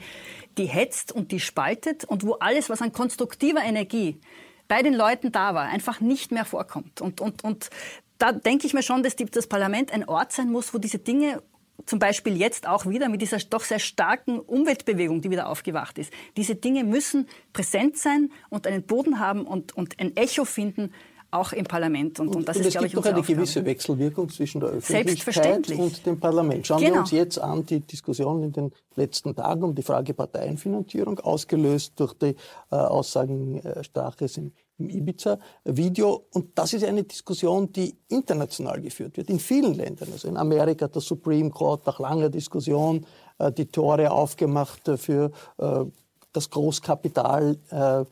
die 0.57 0.67
hetzt 0.67 1.11
und 1.11 1.33
die 1.33 1.41
spaltet 1.41 2.05
und 2.05 2.25
wo 2.25 2.35
alles, 2.35 2.69
was 2.71 2.83
an 2.83 2.93
konstruktiver 2.93 3.63
Energie 3.63 4.21
bei 4.69 4.83
den 4.83 4.95
Leuten 4.95 5.33
da 5.33 5.55
war, 5.55 5.65
einfach 5.65 6.01
nicht 6.01 6.31
mehr 6.31 6.45
vorkommt. 6.45 7.01
Und, 7.01 7.21
und, 7.21 7.43
und 7.43 7.71
da 8.19 8.33
denke 8.33 8.67
ich 8.67 8.75
mir 8.75 8.83
schon, 8.83 9.03
dass 9.03 9.17
das 9.17 9.47
Parlament 9.47 9.93
ein 9.93 10.09
Ort 10.09 10.33
sein 10.33 10.51
muss, 10.51 10.75
wo 10.75 10.79
diese 10.79 10.99
Dinge 10.99 11.43
zum 11.87 11.99
Beispiel 11.99 12.37
jetzt 12.37 12.67
auch 12.67 12.87
wieder 12.87 13.09
mit 13.09 13.23
dieser 13.23 13.39
doch 13.39 13.63
sehr 13.63 13.79
starken 13.79 14.41
Umweltbewegung, 14.41 15.21
die 15.23 15.31
wieder 15.31 15.49
aufgewacht 15.49 15.99
ist. 15.99 16.13
Diese 16.37 16.55
Dinge 16.55 16.85
müssen 16.85 17.29
präsent 17.53 17.97
sein 17.97 18.31
und 18.51 18.67
einen 18.67 18.83
Boden 18.83 19.21
haben 19.21 19.47
und, 19.47 19.77
und 19.77 19.99
ein 20.01 20.17
Echo 20.17 20.45
finden, 20.45 20.93
auch 21.31 21.53
im 21.53 21.65
Parlament. 21.65 22.21
Und, 22.21 22.35
und 22.35 22.49
das 22.49 22.57
und 22.57 22.67
ist, 22.67 22.73
glaube 22.73 22.87
ich, 22.87 22.97
unsere 22.97 23.21
Es 23.21 23.27
gibt 23.27 23.27
doch 23.27 23.35
eine 23.35 23.41
gewisse 23.41 23.65
Wechselwirkung 23.65 24.29
zwischen 24.31 24.61
der 24.61 24.71
Öffentlichkeit 24.71 25.71
und 25.71 26.07
dem 26.07 26.19
Parlament. 26.19 26.67
Schauen 26.67 26.81
genau. 26.81 26.95
wir 26.95 27.01
uns 27.01 27.11
jetzt 27.11 27.39
an 27.39 27.67
die 27.67 27.81
Diskussion 27.81 28.43
in 28.43 28.53
den 28.53 28.73
letzten 28.97 29.35
Tagen 29.37 29.63
um 29.63 29.75
die 29.75 29.83
Frage 29.83 30.15
Parteienfinanzierung, 30.15 31.21
ausgelöst 31.21 31.93
durch 31.97 32.15
die 32.15 32.35
äh, 32.71 32.77
Aussagen 32.77 33.59
äh, 33.59 33.85
Straches 33.85 34.39
im, 34.39 34.53
im 34.79 34.89
Ibiza-Video. 34.89 36.27
Und 36.33 36.59
das 36.59 36.73
ist 36.73 36.85
eine 36.85 37.05
Diskussion, 37.05 37.71
die 37.73 37.95
international 38.09 38.81
geführt 38.81 39.17
wird, 39.17 39.29
in 39.29 39.39
vielen 39.39 39.75
Ländern. 39.75 40.09
Also 40.13 40.29
in 40.29 40.37
Amerika 40.37 40.89
der 40.89 41.03
Supreme 41.03 41.51
Court 41.51 41.87
nach 41.87 41.99
langer 41.99 42.31
Diskussion 42.31 43.05
äh, 43.39 43.53
die 43.53 43.67
Tore 43.67 44.11
aufgemacht 44.11 44.91
für 44.97 45.31
äh, 45.59 45.85
das 46.33 46.51
Großkapital, 46.51 47.57
äh, 47.71 48.05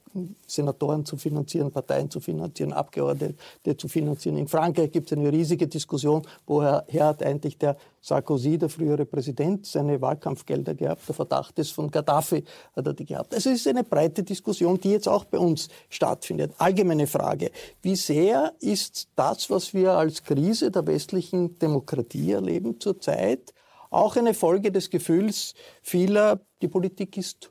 Senatoren 0.46 1.05
zu 1.05 1.16
finanzieren, 1.16 1.70
Parteien 1.70 2.11
zu 2.11 2.20
finanzieren, 2.20 2.72
Abgeordnete 2.72 3.76
zu 3.76 3.88
finanzieren. 3.88 4.38
In 4.38 4.48
Frankreich 4.48 4.90
gibt 4.90 5.11
es 5.12 5.18
eine 5.18 5.31
riesige 5.31 5.68
Diskussion, 5.68 6.22
woher 6.46 6.85
hat 6.98 7.22
eigentlich 7.22 7.59
der 7.59 7.76
Sarkozy, 8.00 8.57
der 8.57 8.68
frühere 8.68 9.05
Präsident, 9.05 9.66
seine 9.66 10.00
Wahlkampfgelder 10.00 10.74
gehabt. 10.74 11.07
Der 11.09 11.14
Verdacht 11.14 11.59
ist 11.59 11.72
von 11.72 11.90
Gaddafi 11.90 12.44
hat 12.74 12.87
er 12.87 12.94
die 12.94 13.05
gehabt. 13.05 13.35
Also 13.35 13.50
es 13.50 13.57
ist 13.57 13.68
eine 13.68 13.85
breite 13.85 14.22
Diskussion, 14.22 14.81
die 14.81 14.92
jetzt 14.92 15.09
auch 15.09 15.24
bei 15.24 15.38
uns 15.38 15.68
stattfindet. 15.90 16.52
Allgemeine 16.59 17.07
Frage. 17.07 17.50
Wie 17.83 17.96
sehr 17.96 18.55
ist 18.61 19.09
das, 19.16 19.50
was 19.50 19.74
wir 19.74 19.92
als 19.92 20.22
Krise 20.22 20.70
der 20.70 20.87
westlichen 20.87 21.59
Demokratie 21.59 22.33
erleben 22.33 22.81
zurzeit, 22.81 23.52
auch 23.90 24.16
eine 24.16 24.35
Folge 24.35 24.72
des 24.72 24.90
Gefühls 24.90 25.55
vieler, 25.83 26.40
die 26.62 26.68
Politik 26.68 27.16
ist 27.16 27.50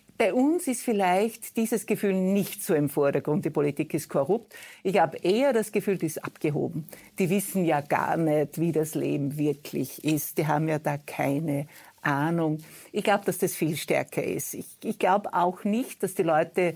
Bei 0.17 0.33
uns 0.33 0.67
ist 0.67 0.83
vielleicht 0.83 1.57
dieses 1.57 1.85
Gefühl 1.85 2.13
nicht 2.13 2.63
so 2.63 2.75
im 2.75 2.89
Vordergrund, 2.89 3.43
die 3.43 3.49
Politik 3.49 3.93
ist 3.93 4.07
korrupt. 4.07 4.53
Ich 4.83 4.99
habe 4.99 5.17
eher 5.17 5.51
das 5.51 5.71
Gefühl, 5.71 5.97
die 5.97 6.05
ist 6.05 6.23
abgehoben. 6.23 6.87
Die 7.17 7.29
wissen 7.29 7.65
ja 7.65 7.81
gar 7.81 8.17
nicht, 8.17 8.59
wie 8.59 8.71
das 8.71 8.93
Leben 8.93 9.37
wirklich 9.37 10.03
ist. 10.03 10.37
Die 10.37 10.45
haben 10.45 10.67
ja 10.67 10.77
da 10.77 10.97
keine 10.97 11.67
Ahnung. 12.01 12.59
Ich 12.91 13.03
glaube, 13.03 13.25
dass 13.25 13.39
das 13.39 13.55
viel 13.55 13.75
stärker 13.77 14.23
ist. 14.23 14.53
Ich, 14.53 14.67
ich 14.83 14.99
glaube 14.99 15.33
auch 15.33 15.63
nicht, 15.63 16.03
dass 16.03 16.13
die 16.13 16.23
Leute 16.23 16.75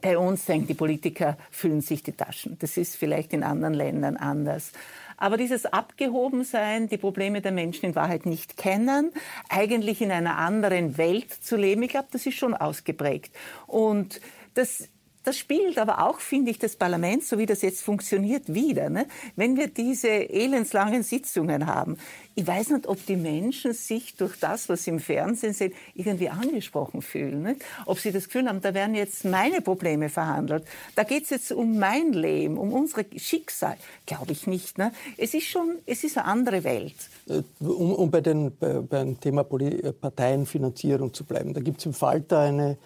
bei 0.00 0.16
uns 0.16 0.44
denken, 0.44 0.66
die 0.68 0.74
Politiker 0.74 1.36
füllen 1.50 1.80
sich 1.80 2.02
die 2.02 2.12
Taschen. 2.12 2.56
Das 2.60 2.76
ist 2.76 2.96
vielleicht 2.96 3.32
in 3.32 3.42
anderen 3.42 3.74
Ländern 3.74 4.16
anders. 4.16 4.72
Aber 5.16 5.36
dieses 5.36 5.66
Abgehobensein, 5.66 6.88
die 6.88 6.96
Probleme 6.96 7.40
der 7.40 7.50
Menschen 7.50 7.86
in 7.86 7.94
Wahrheit 7.96 8.24
nicht 8.24 8.56
kennen, 8.56 9.12
eigentlich 9.48 10.00
in 10.00 10.12
einer 10.12 10.38
anderen 10.38 10.96
Welt 10.96 11.32
zu 11.32 11.56
leben, 11.56 11.82
ich 11.82 11.90
glaube, 11.90 12.08
das 12.12 12.24
ist 12.24 12.36
schon 12.36 12.54
ausgeprägt. 12.54 13.34
Und 13.66 14.20
das 14.54 14.88
das 15.28 15.36
spielt 15.36 15.76
aber 15.76 16.08
auch, 16.08 16.20
finde 16.20 16.50
ich, 16.50 16.58
das 16.58 16.74
Parlament, 16.74 17.22
so 17.22 17.36
wie 17.36 17.44
das 17.44 17.60
jetzt 17.60 17.82
funktioniert, 17.82 18.54
wieder. 18.54 18.88
Ne? 18.88 19.04
Wenn 19.36 19.58
wir 19.58 19.68
diese 19.68 20.08
elendslangen 20.08 21.02
Sitzungen 21.02 21.66
haben, 21.66 21.98
ich 22.34 22.46
weiß 22.46 22.70
nicht, 22.70 22.86
ob 22.86 23.04
die 23.04 23.16
Menschen 23.16 23.74
sich 23.74 24.16
durch 24.16 24.40
das, 24.40 24.70
was 24.70 24.84
sie 24.84 24.90
im 24.90 25.00
Fernsehen 25.00 25.52
sehen, 25.52 25.74
irgendwie 25.94 26.30
angesprochen 26.30 27.02
fühlen. 27.02 27.42
Nicht? 27.42 27.60
Ob 27.84 27.98
sie 27.98 28.10
das 28.10 28.24
Gefühl 28.24 28.48
haben, 28.48 28.62
da 28.62 28.72
werden 28.72 28.94
jetzt 28.94 29.26
meine 29.26 29.60
Probleme 29.60 30.08
verhandelt. 30.08 30.64
Da 30.94 31.02
geht 31.02 31.24
es 31.24 31.30
jetzt 31.30 31.52
um 31.52 31.78
mein 31.78 32.14
Leben, 32.14 32.56
um 32.56 32.72
unsere 32.72 33.04
Schicksal. 33.18 33.76
Glaube 34.06 34.32
ich 34.32 34.46
nicht. 34.46 34.78
Ne? 34.78 34.92
Es 35.18 35.34
ist 35.34 35.46
schon, 35.46 35.76
es 35.84 36.04
ist 36.04 36.16
eine 36.16 36.26
andere 36.26 36.64
Welt. 36.64 36.96
Äh, 37.28 37.42
um, 37.60 37.92
um 37.92 38.10
bei, 38.10 38.22
den, 38.22 38.56
bei, 38.56 38.80
beim 38.80 39.20
Thema 39.20 39.44
Parteienfinanzierung 39.44 41.12
zu 41.12 41.24
bleiben, 41.24 41.52
da 41.52 41.60
gibt 41.60 41.80
es 41.80 41.86
im 41.86 41.92
Falter 41.92 42.38
eine 42.38 42.70
äh, 42.70 42.76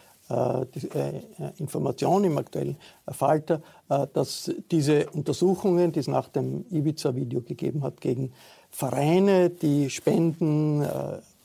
die, 0.75 0.89
äh, 0.89 1.23
Information 1.59 2.25
im 2.25 2.39
aktuellen 2.39 2.77
Falter, 3.09 3.61
äh, 3.89 4.07
dass 4.13 4.51
diese 4.71 5.11
Untersuchungen, 5.11 5.93
die 5.93 6.01
es 6.01 6.09
nach 6.09 6.29
dem 6.29 6.65
Ibiza-Video 6.71 7.41
gegeben 7.43 7.83
hat, 7.83 8.01
gegen 8.01 8.33
Vereine, 8.71 9.51
die 9.51 9.91
Spenden 9.91 10.83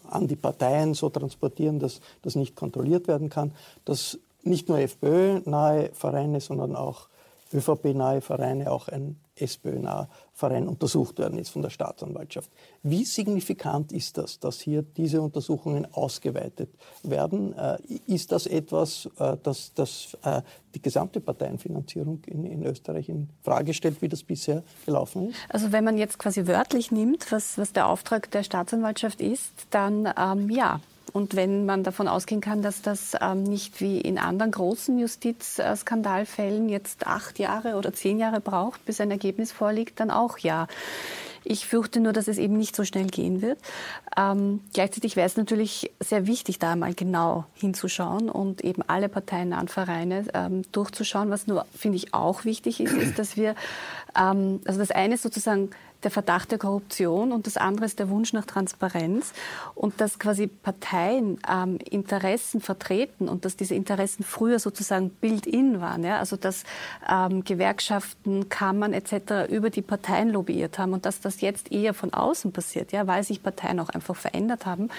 an 0.09 0.27
die 0.27 0.37
Parteien 0.37 0.93
so 0.93 1.09
transportieren, 1.09 1.79
dass 1.79 1.99
das 2.21 2.35
nicht 2.35 2.55
kontrolliert 2.55 3.09
werden 3.09 3.29
kann, 3.29 3.51
dass 3.83 4.17
nicht 4.43 4.69
nur 4.69 4.79
FPÖ-nahe 4.79 5.89
Vereine, 5.93 6.39
sondern 6.39 6.75
auch 6.77 7.09
ÖVP-nahe 7.53 8.21
Vereine, 8.21 8.71
auch 8.71 8.87
ein 8.87 9.17
SPÖ-naher 9.35 10.09
Verein 10.33 10.67
untersucht 10.67 11.17
werden 11.19 11.39
ist 11.39 11.49
von 11.49 11.61
der 11.61 11.69
Staatsanwaltschaft. 11.69 12.51
Wie 12.83 13.03
signifikant 13.05 13.91
ist 13.91 14.17
das, 14.17 14.39
dass 14.39 14.59
hier 14.59 14.83
diese 14.83 15.21
Untersuchungen 15.21 15.87
ausgeweitet 15.93 16.69
werden? 17.03 17.53
Äh, 17.53 17.77
ist 18.07 18.31
das 18.31 18.45
etwas, 18.45 19.09
äh, 19.19 19.37
das, 19.41 19.73
das 19.73 20.17
äh, 20.23 20.41
die 20.75 20.81
gesamte 20.81 21.19
Parteienfinanzierung 21.19 22.23
in, 22.27 22.45
in, 22.45 22.63
Österreich 22.63 23.09
in 23.09 23.29
Frage 23.41 23.73
stellt, 23.73 24.01
wie 24.01 24.09
das 24.09 24.23
bisher 24.23 24.63
gelaufen 24.85 25.29
ist? 25.29 25.37
Also 25.49 25.71
wenn 25.71 25.83
man 25.83 25.97
jetzt 25.97 26.19
quasi 26.19 26.45
wörtlich 26.45 26.91
nimmt, 26.91 27.31
was, 27.31 27.57
was 27.57 27.73
der 27.73 27.87
Auftrag 27.87 28.29
der 28.31 28.43
Staatsanwaltschaft 28.43 29.21
ist, 29.21 29.51
dann 29.71 30.07
ähm, 30.17 30.49
ja, 30.49 30.81
und 31.13 31.35
wenn 31.35 31.65
man 31.65 31.83
davon 31.83 32.07
ausgehen 32.07 32.41
kann, 32.41 32.61
dass 32.61 32.81
das 32.81 33.13
ähm, 33.21 33.43
nicht 33.43 33.81
wie 33.81 33.99
in 33.99 34.17
anderen 34.17 34.51
großen 34.51 34.97
Justizskandalfällen 34.99 36.69
jetzt 36.69 37.07
acht 37.07 37.39
Jahre 37.39 37.75
oder 37.75 37.93
zehn 37.93 38.19
Jahre 38.19 38.41
braucht, 38.41 38.85
bis 38.85 39.01
ein 39.01 39.11
Ergebnis 39.11 39.51
vorliegt, 39.51 39.99
dann 39.99 40.11
auch 40.11 40.37
ja. 40.39 40.67
Ich 41.49 41.65
fürchte 41.65 42.01
nur, 42.01 42.11
dass 42.11 42.27
es 42.27 42.37
eben 42.39 42.57
nicht 42.57 42.75
so 42.75 42.83
schnell 42.83 43.07
gehen 43.07 43.41
wird. 43.41 43.57
Ähm, 44.17 44.59
gleichzeitig 44.73 45.15
wäre 45.15 45.27
es 45.27 45.37
natürlich 45.37 45.91
sehr 46.01 46.27
wichtig, 46.27 46.59
da 46.59 46.75
mal 46.75 46.93
genau 46.93 47.45
hinzuschauen 47.53 48.29
und 48.29 48.65
eben 48.65 48.81
alle 48.87 49.07
parteinahen 49.07 49.69
Vereine 49.69 50.25
ähm, 50.33 50.63
durchzuschauen. 50.73 51.29
Was 51.29 51.47
nur, 51.47 51.65
finde 51.73 51.95
ich, 51.95 52.13
auch 52.13 52.43
wichtig 52.43 52.81
ist, 52.81 52.91
ist, 52.93 53.17
dass 53.17 53.37
wir, 53.37 53.55
ähm, 54.19 54.59
also 54.65 54.79
das 54.79 54.91
eine 54.91 55.15
sozusagen 55.15 55.69
der 56.03 56.11
Verdacht 56.11 56.51
der 56.51 56.59
Korruption 56.59 57.31
und 57.31 57.47
das 57.47 57.57
andere 57.57 57.85
ist 57.85 57.99
der 57.99 58.09
Wunsch 58.09 58.33
nach 58.33 58.45
Transparenz 58.45 59.33
und 59.73 59.99
dass 59.99 60.19
quasi 60.19 60.47
Parteien 60.47 61.39
ähm, 61.51 61.79
Interessen 61.89 62.61
vertreten 62.61 63.27
und 63.27 63.45
dass 63.45 63.55
diese 63.55 63.75
Interessen 63.75 64.23
früher 64.23 64.59
sozusagen 64.59 65.09
built-in 65.09 65.81
waren, 65.81 66.03
ja? 66.03 66.19
also 66.19 66.35
dass 66.35 66.63
ähm, 67.09 67.43
Gewerkschaften, 67.43 68.49
Kammern 68.49 68.93
etc. 68.93 69.49
über 69.49 69.69
die 69.69 69.81
Parteien 69.81 70.29
lobbyiert 70.29 70.77
haben 70.77 70.93
und 70.93 71.05
dass 71.05 71.19
das 71.19 71.41
jetzt 71.41 71.71
eher 71.71 71.93
von 71.93 72.13
außen 72.13 72.51
passiert, 72.51 72.91
ja, 72.91 73.07
weil 73.07 73.23
sich 73.23 73.41
Parteien 73.41 73.79
auch 73.79 73.89
einfach 73.89 74.15
verändert 74.15 74.65
haben. 74.65 74.89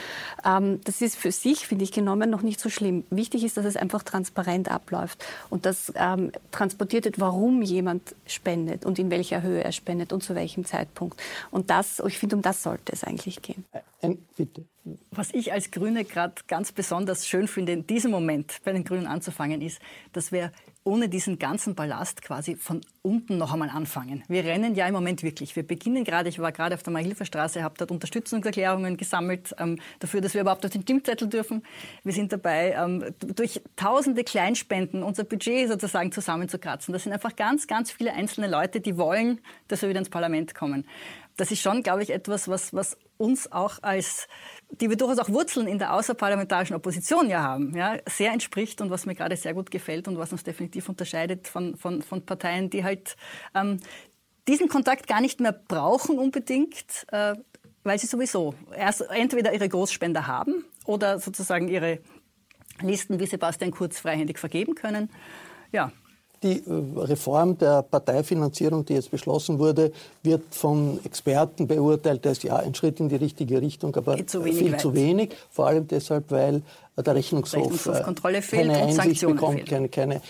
Ähm, 0.45 0.81
das 0.85 1.01
ist 1.01 1.17
für 1.17 1.31
sich, 1.33 1.67
finde 1.67 1.85
ich, 1.85 1.93
genommen 1.93 2.29
noch 2.29 2.43
nicht 2.43 2.61
so 2.61 2.71
schlimm. 2.71 3.05
Wichtig 3.11 3.45
ist, 3.45 3.57
dass 3.57 3.65
es 3.65 3.77
einfach 3.77 4.03
transparent 4.03 4.71
abläuft 4.71 5.25
und 5.49 5.65
dass 5.65 5.93
ähm, 5.95 6.33
transportiert 6.51 7.05
wird, 7.05 7.21
warum 7.21 7.63
jemand 7.63 8.15
spendet 8.27 8.85
und 8.85 8.99
in 8.99 9.11
welcher 9.11 9.43
Höhe 9.43 9.63
er 9.63 9.73
spendet 9.73 10.13
und 10.13 10.23
zu 10.23 10.35
welchem 10.35 10.65
Zeitpunkt. 10.65 10.88
Zeitpunkt. 10.89 11.21
Und 11.51 11.71
das, 11.71 12.03
ich 12.07 12.19
finde, 12.19 12.37
um 12.37 12.43
das 12.43 12.63
sollte 12.63 12.93
es 12.93 13.05
eigentlich 13.05 13.43
gehen. 13.43 13.65
Ein, 14.03 14.19
bitte. 14.37 14.65
Was 15.11 15.33
ich 15.35 15.53
als 15.53 15.71
Grüne 15.71 16.05
gerade 16.05 16.35
ganz 16.47 16.73
besonders 16.73 17.27
schön 17.27 17.47
finde, 17.47 17.73
in 17.73 17.87
diesem 17.87 18.11
Moment 18.11 18.57
bei 18.65 18.73
den 18.73 18.85
Grünen 18.85 19.07
anzufangen, 19.07 19.61
ist, 19.61 19.81
dass 20.13 20.33
wir 20.33 20.53
ohne 20.89 21.11
diesen 21.11 21.39
ganzen 21.39 21.75
Ballast 21.75 22.23
quasi 22.23 22.57
von 22.57 22.81
unten 23.03 23.37
noch 23.37 23.53
einmal 23.53 23.69
anfangen. 23.69 24.25
Wir 24.27 24.45
rennen 24.45 24.75
ja 24.75 24.87
im 24.87 24.95
Moment 24.95 25.23
wirklich. 25.23 25.55
Wir 25.55 25.63
beginnen 25.63 26.03
gerade, 26.03 26.31
ich 26.31 26.39
war 26.39 26.51
gerade 26.51 26.75
auf 26.75 26.83
der 26.83 26.95
Mahilferstraße, 26.95 27.63
habe 27.63 27.75
dort 27.77 27.91
Unterstützungserklärungen 27.91 28.97
gesammelt 28.97 29.55
ähm, 29.59 29.79
dafür, 29.99 30.23
dass 30.23 30.33
wir 30.33 30.41
überhaupt 30.41 30.65
auf 30.65 30.73
den 30.73 30.83
Stimmzettel 30.83 31.29
dürfen. 31.29 31.63
Wir 32.05 32.15
sind 32.15 32.33
dabei, 32.33 32.75
ähm, 32.79 33.05
durch 33.21 33.61
tausende 33.77 34.25
Kleinspenden 34.25 35.03
unser 35.03 35.25
Budget 35.25 35.69
sozusagen 35.69 36.11
zusammenzukratzen. 36.11 36.93
Das 36.93 37.03
sind 37.03 37.13
einfach 37.13 37.37
ganz, 37.37 37.67
ganz 37.67 37.91
viele 37.91 38.15
einzelne 38.15 38.49
Leute, 38.49 38.81
die 38.81 38.97
wollen, 38.97 39.41
dass 39.69 39.83
wir 39.83 39.91
wieder 39.91 39.99
ins 39.99 40.11
Parlament 40.11 40.55
kommen 40.55 40.87
das 41.39 41.53
ist 41.53 41.63
schon, 41.63 41.83
glaube 41.83 42.03
ich, 42.03 42.11
etwas, 42.11 42.49
was, 42.49 42.75
was 42.75 42.99
uns 43.17 43.51
auch 43.51 43.79
als, 43.83 44.29
die 44.71 44.91
wir 44.91 44.97
durchaus 44.97 45.19
auch 45.19 45.29
Wurzeln 45.31 45.67
in 45.67 45.79
der 45.79 45.95
außerparlamentarischen 45.95 46.77
Opposition 46.77 47.29
ja 47.29 47.43
haben, 47.43 47.75
ja, 47.77 47.97
sehr 48.09 48.33
entspricht 48.33 48.81
und 48.81 48.91
was 48.91 49.07
mir 49.07 49.15
gerade 49.15 49.37
sehr 49.37 49.55
gut 49.55 49.71
gefällt 49.71 50.09
und 50.09 50.19
was 50.19 50.33
uns 50.33 50.45
definitiv 50.45 50.89
unterscheidet 50.89 51.49
von, 51.49 51.77
von, 51.77 52.03
von 52.03 52.25
Parteien, 52.25 52.71
die 52.71 52.85
halt 52.85 53.17
ähm, 53.55 53.79
diesen 54.47 54.69
Kontakt 54.69 55.07
gar 55.07 55.21
nicht 55.21 55.41
mehr 55.41 55.53
brauchen 55.53 56.19
unbedingt, 56.19 57.07
äh, 57.13 57.35
weil 57.83 57.99
sie 57.99 58.07
sowieso 58.07 58.55
erst 58.77 59.03
entweder 59.11 59.53
ihre 59.53 59.69
Großspender 59.69 60.27
haben 60.27 60.65
oder 60.85 61.19
sozusagen 61.19 61.69
ihre 61.69 62.01
Listen 62.81 63.19
wie 63.21 63.27
Sebastian 63.27 63.71
Kurz 63.71 63.99
freihändig 63.99 64.39
vergeben 64.39 64.75
können. 64.75 65.11
Ja, 65.73 65.93
die 66.43 66.59
äh, 66.59 67.01
Reform 67.01 67.59
der 67.59 67.83
Parteifinanzierung, 67.83 68.85
die 68.85 68.95
jetzt 68.95 69.11
beschlossen 69.11 69.59
wurde, 69.59 69.93
wird 70.23 70.43
von 70.51 71.01
Experten 71.05 71.67
beurteilt 71.67 72.27
als 72.27 72.43
ja 72.43 72.57
ein 72.57 72.75
Schritt 72.75 73.01
in 73.01 73.09
die 73.09 73.17
richtige 73.17 73.61
Richtung, 73.61 73.95
aber 73.97 74.27
zu 74.27 74.43
viel 74.43 74.73
weit. 74.73 74.81
zu 74.81 74.95
wenig. 74.95 75.31
Vor 75.51 75.67
allem 75.67 75.87
deshalb, 75.89 76.31
weil 76.31 76.63
der 76.97 77.15
Rechnungshof, 77.15 77.87
Rechnungshof 77.89 78.51
keine 78.51 78.77
Einsicht 78.77 79.27
bekommt, 79.27 79.67
keine, 79.67 79.89
keine, 79.89 80.21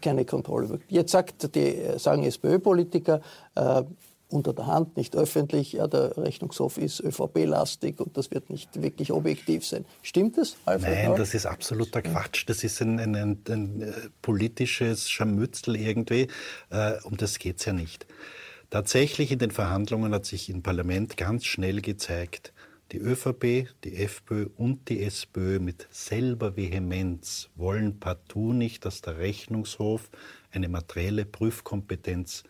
keine 0.00 0.24
Kontrolle. 0.24 0.80
Jetzt 0.88 1.12
sagt 1.12 1.54
die, 1.54 1.76
sagen 1.98 2.24
SPÖ-Politiker, 2.24 3.20
äh, 3.54 3.82
unter 4.34 4.52
der 4.52 4.66
Hand, 4.66 4.96
nicht 4.96 5.16
öffentlich. 5.16 5.72
Ja, 5.72 5.86
der 5.86 6.16
Rechnungshof 6.16 6.76
ist 6.78 7.00
ÖVP-lastig 7.00 8.00
und 8.00 8.16
das 8.16 8.30
wird 8.30 8.50
nicht 8.50 8.82
wirklich 8.82 9.12
objektiv 9.12 9.64
sein. 9.64 9.84
Stimmt 10.02 10.36
das? 10.36 10.56
Alfred 10.64 10.94
Nein, 10.94 11.08
Hall? 11.08 11.16
das 11.16 11.34
ist 11.34 11.46
absoluter 11.46 12.02
Quatsch. 12.02 12.44
Das 12.46 12.64
ist 12.64 12.80
ein, 12.82 12.98
ein, 12.98 13.14
ein, 13.14 13.38
ein 13.48 13.80
äh, 13.80 13.92
politisches 14.20 15.08
Scharmützel 15.08 15.76
irgendwie. 15.76 16.28
Äh, 16.70 16.94
um 17.04 17.16
das 17.16 17.38
geht 17.38 17.60
es 17.60 17.64
ja 17.64 17.72
nicht. 17.72 18.06
Tatsächlich 18.70 19.30
in 19.30 19.38
den 19.38 19.52
Verhandlungen 19.52 20.12
hat 20.12 20.26
sich 20.26 20.50
im 20.50 20.62
Parlament 20.62 21.16
ganz 21.16 21.44
schnell 21.44 21.80
gezeigt, 21.80 22.52
die 22.92 22.98
ÖVP, 22.98 23.68
die 23.84 23.96
FPÖ 23.96 24.48
und 24.56 24.88
die 24.88 25.02
SPÖ 25.02 25.58
mit 25.58 25.88
selber 25.90 26.56
Vehemenz 26.56 27.48
wollen 27.54 27.98
partout 27.98 28.52
nicht, 28.52 28.84
dass 28.84 29.00
der 29.00 29.18
Rechnungshof 29.18 30.10
eine 30.50 30.68
materielle 30.68 31.24
Prüfkompetenz 31.24 32.44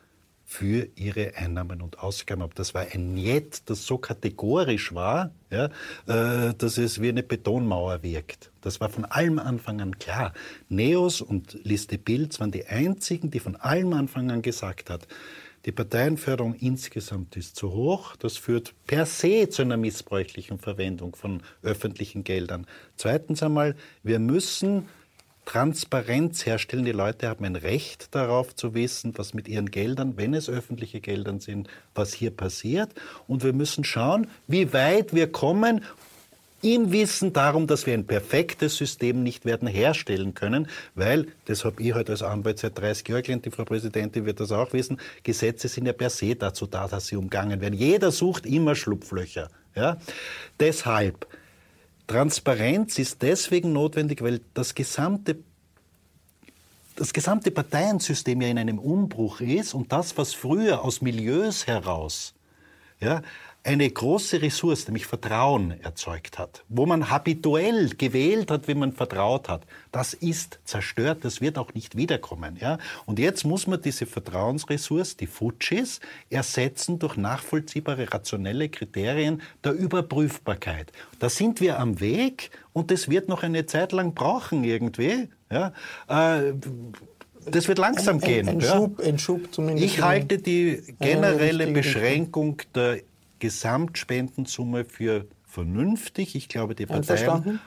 für 0.44 0.88
ihre 0.94 1.36
Einnahmen 1.36 1.80
und 1.80 1.98
Ausgaben 1.98 2.42
ab. 2.42 2.54
Das 2.54 2.74
war 2.74 2.86
ein 2.92 3.14
Niet, 3.14 3.62
das 3.66 3.86
so 3.86 3.98
kategorisch 3.98 4.94
war, 4.94 5.30
ja, 5.50 5.66
äh, 6.06 6.54
dass 6.54 6.78
es 6.78 7.00
wie 7.00 7.08
eine 7.08 7.22
Betonmauer 7.22 8.02
wirkt. 8.02 8.50
Das 8.60 8.80
war 8.80 8.88
von 8.88 9.04
allem 9.04 9.38
Anfang 9.38 9.80
an 9.80 9.98
klar. 9.98 10.32
Neos 10.68 11.20
und 11.20 11.58
Liste 11.64 11.98
Bilds 11.98 12.40
waren 12.40 12.50
die 12.50 12.66
einzigen, 12.66 13.30
die 13.30 13.40
von 13.40 13.56
allem 13.56 13.92
Anfang 13.92 14.30
an 14.30 14.42
gesagt 14.42 14.90
hat, 14.90 15.06
die 15.64 15.72
Parteienförderung 15.72 16.54
insgesamt 16.54 17.36
ist 17.36 17.56
zu 17.56 17.72
hoch. 17.72 18.16
Das 18.16 18.36
führt 18.36 18.74
per 18.86 19.06
se 19.06 19.48
zu 19.48 19.62
einer 19.62 19.78
missbräuchlichen 19.78 20.58
Verwendung 20.58 21.16
von 21.16 21.42
öffentlichen 21.62 22.22
Geldern. 22.22 22.66
Zweitens 22.96 23.42
einmal, 23.42 23.74
wir 24.02 24.18
müssen 24.18 24.86
Transparenz 25.44 26.46
herstellen. 26.46 26.84
Die 26.84 26.92
Leute 26.92 27.28
haben 27.28 27.44
ein 27.44 27.56
Recht 27.56 28.14
darauf 28.14 28.54
zu 28.54 28.74
wissen, 28.74 29.12
was 29.16 29.34
mit 29.34 29.48
ihren 29.48 29.70
Geldern, 29.70 30.16
wenn 30.16 30.34
es 30.34 30.48
öffentliche 30.48 31.00
Geldern 31.00 31.40
sind, 31.40 31.68
was 31.94 32.12
hier 32.14 32.30
passiert. 32.30 32.90
Und 33.28 33.44
wir 33.44 33.52
müssen 33.52 33.84
schauen, 33.84 34.28
wie 34.46 34.72
weit 34.72 35.14
wir 35.14 35.30
kommen 35.30 35.82
im 36.64 36.92
Wissen 36.92 37.34
darum, 37.34 37.66
dass 37.66 37.86
wir 37.86 37.92
ein 37.92 38.06
perfektes 38.06 38.76
System 38.76 39.22
nicht 39.22 39.44
werden 39.44 39.68
herstellen 39.68 40.32
können, 40.32 40.66
weil, 40.94 41.26
das 41.44 41.64
habe 41.64 41.82
ich 41.82 41.92
heute 41.92 42.12
als 42.12 42.22
Anwalt 42.22 42.58
seit 42.58 42.78
30 42.78 43.06
Jahren 43.06 43.22
gelernt, 43.22 43.44
die 43.44 43.50
Frau 43.50 43.64
Präsidentin 43.64 44.24
wird 44.24 44.40
das 44.40 44.50
auch 44.50 44.72
wissen, 44.72 44.98
Gesetze 45.22 45.68
sind 45.68 45.86
ja 45.86 45.92
per 45.92 46.08
se 46.08 46.34
dazu 46.34 46.66
da, 46.66 46.88
dass 46.88 47.08
sie 47.08 47.16
umgangen 47.16 47.60
werden. 47.60 47.74
Jeder 47.74 48.10
sucht 48.10 48.46
immer 48.46 48.74
Schlupflöcher. 48.74 49.50
Ja? 49.74 49.98
Deshalb 50.58 51.26
Transparenz 52.06 52.98
ist 52.98 53.22
deswegen 53.22 53.72
notwendig, 53.72 54.22
weil 54.22 54.40
das 54.54 54.74
gesamte 54.74 55.36
das 56.96 57.12
gesamte 57.12 57.50
Parteiensystem 57.50 58.40
ja 58.40 58.48
in 58.48 58.58
einem 58.58 58.78
Umbruch 58.78 59.40
ist 59.40 59.74
und 59.74 59.90
das, 59.90 60.16
was 60.16 60.32
früher 60.32 60.84
aus 60.84 61.02
Milieus 61.02 61.66
heraus 61.66 62.34
ja, 63.00 63.22
eine 63.64 63.90
große 63.90 64.42
Ressource, 64.42 64.86
nämlich 64.86 65.06
Vertrauen 65.06 65.80
erzeugt 65.80 66.38
hat, 66.38 66.64
wo 66.68 66.84
man 66.84 67.08
habituell 67.08 67.88
gewählt 67.88 68.50
hat, 68.50 68.68
wenn 68.68 68.78
man 68.78 68.92
vertraut 68.92 69.48
hat, 69.48 69.62
das 69.90 70.12
ist 70.12 70.60
zerstört, 70.64 71.24
das 71.24 71.40
wird 71.40 71.56
auch 71.56 71.72
nicht 71.72 71.96
wiederkommen. 71.96 72.58
Ja? 72.60 72.76
Und 73.06 73.18
jetzt 73.18 73.44
muss 73.44 73.66
man 73.66 73.80
diese 73.80 74.04
Vertrauensressource, 74.04 75.16
die 75.16 75.26
Fujis, 75.26 76.00
ersetzen 76.28 76.98
durch 76.98 77.16
nachvollziehbare, 77.16 78.12
rationelle 78.12 78.68
Kriterien 78.68 79.40
der 79.64 79.72
Überprüfbarkeit. 79.72 80.92
Da 81.18 81.30
sind 81.30 81.62
wir 81.62 81.78
am 81.78 82.00
Weg 82.00 82.50
und 82.74 82.90
das 82.90 83.08
wird 83.08 83.28
noch 83.28 83.42
eine 83.42 83.64
Zeit 83.64 83.92
lang 83.92 84.12
brauchen 84.12 84.62
irgendwie. 84.64 85.30
Ja? 85.50 85.72
Äh, 86.08 86.52
das 87.46 87.66
wird 87.66 87.78
langsam 87.78 88.16
ein, 88.16 88.22
ein, 88.22 88.28
gehen. 88.28 88.48
Ein, 88.48 88.60
ja. 88.60 88.76
Schub, 88.76 89.00
ein 89.00 89.18
Schub 89.18 89.54
zumindest. 89.54 89.86
Ich 89.86 90.02
halte 90.02 90.36
die 90.36 90.82
generelle 91.00 91.66
Beschränkung 91.68 92.60
der 92.74 93.00
Gesamtspendensumme 93.44 94.86
für 94.86 95.26
vernünftig. 95.44 96.34
Ich 96.34 96.48
glaube, 96.48 96.74
die 96.74 96.86
Parteien. 96.86 97.02
Einverstanden? 97.02 97.60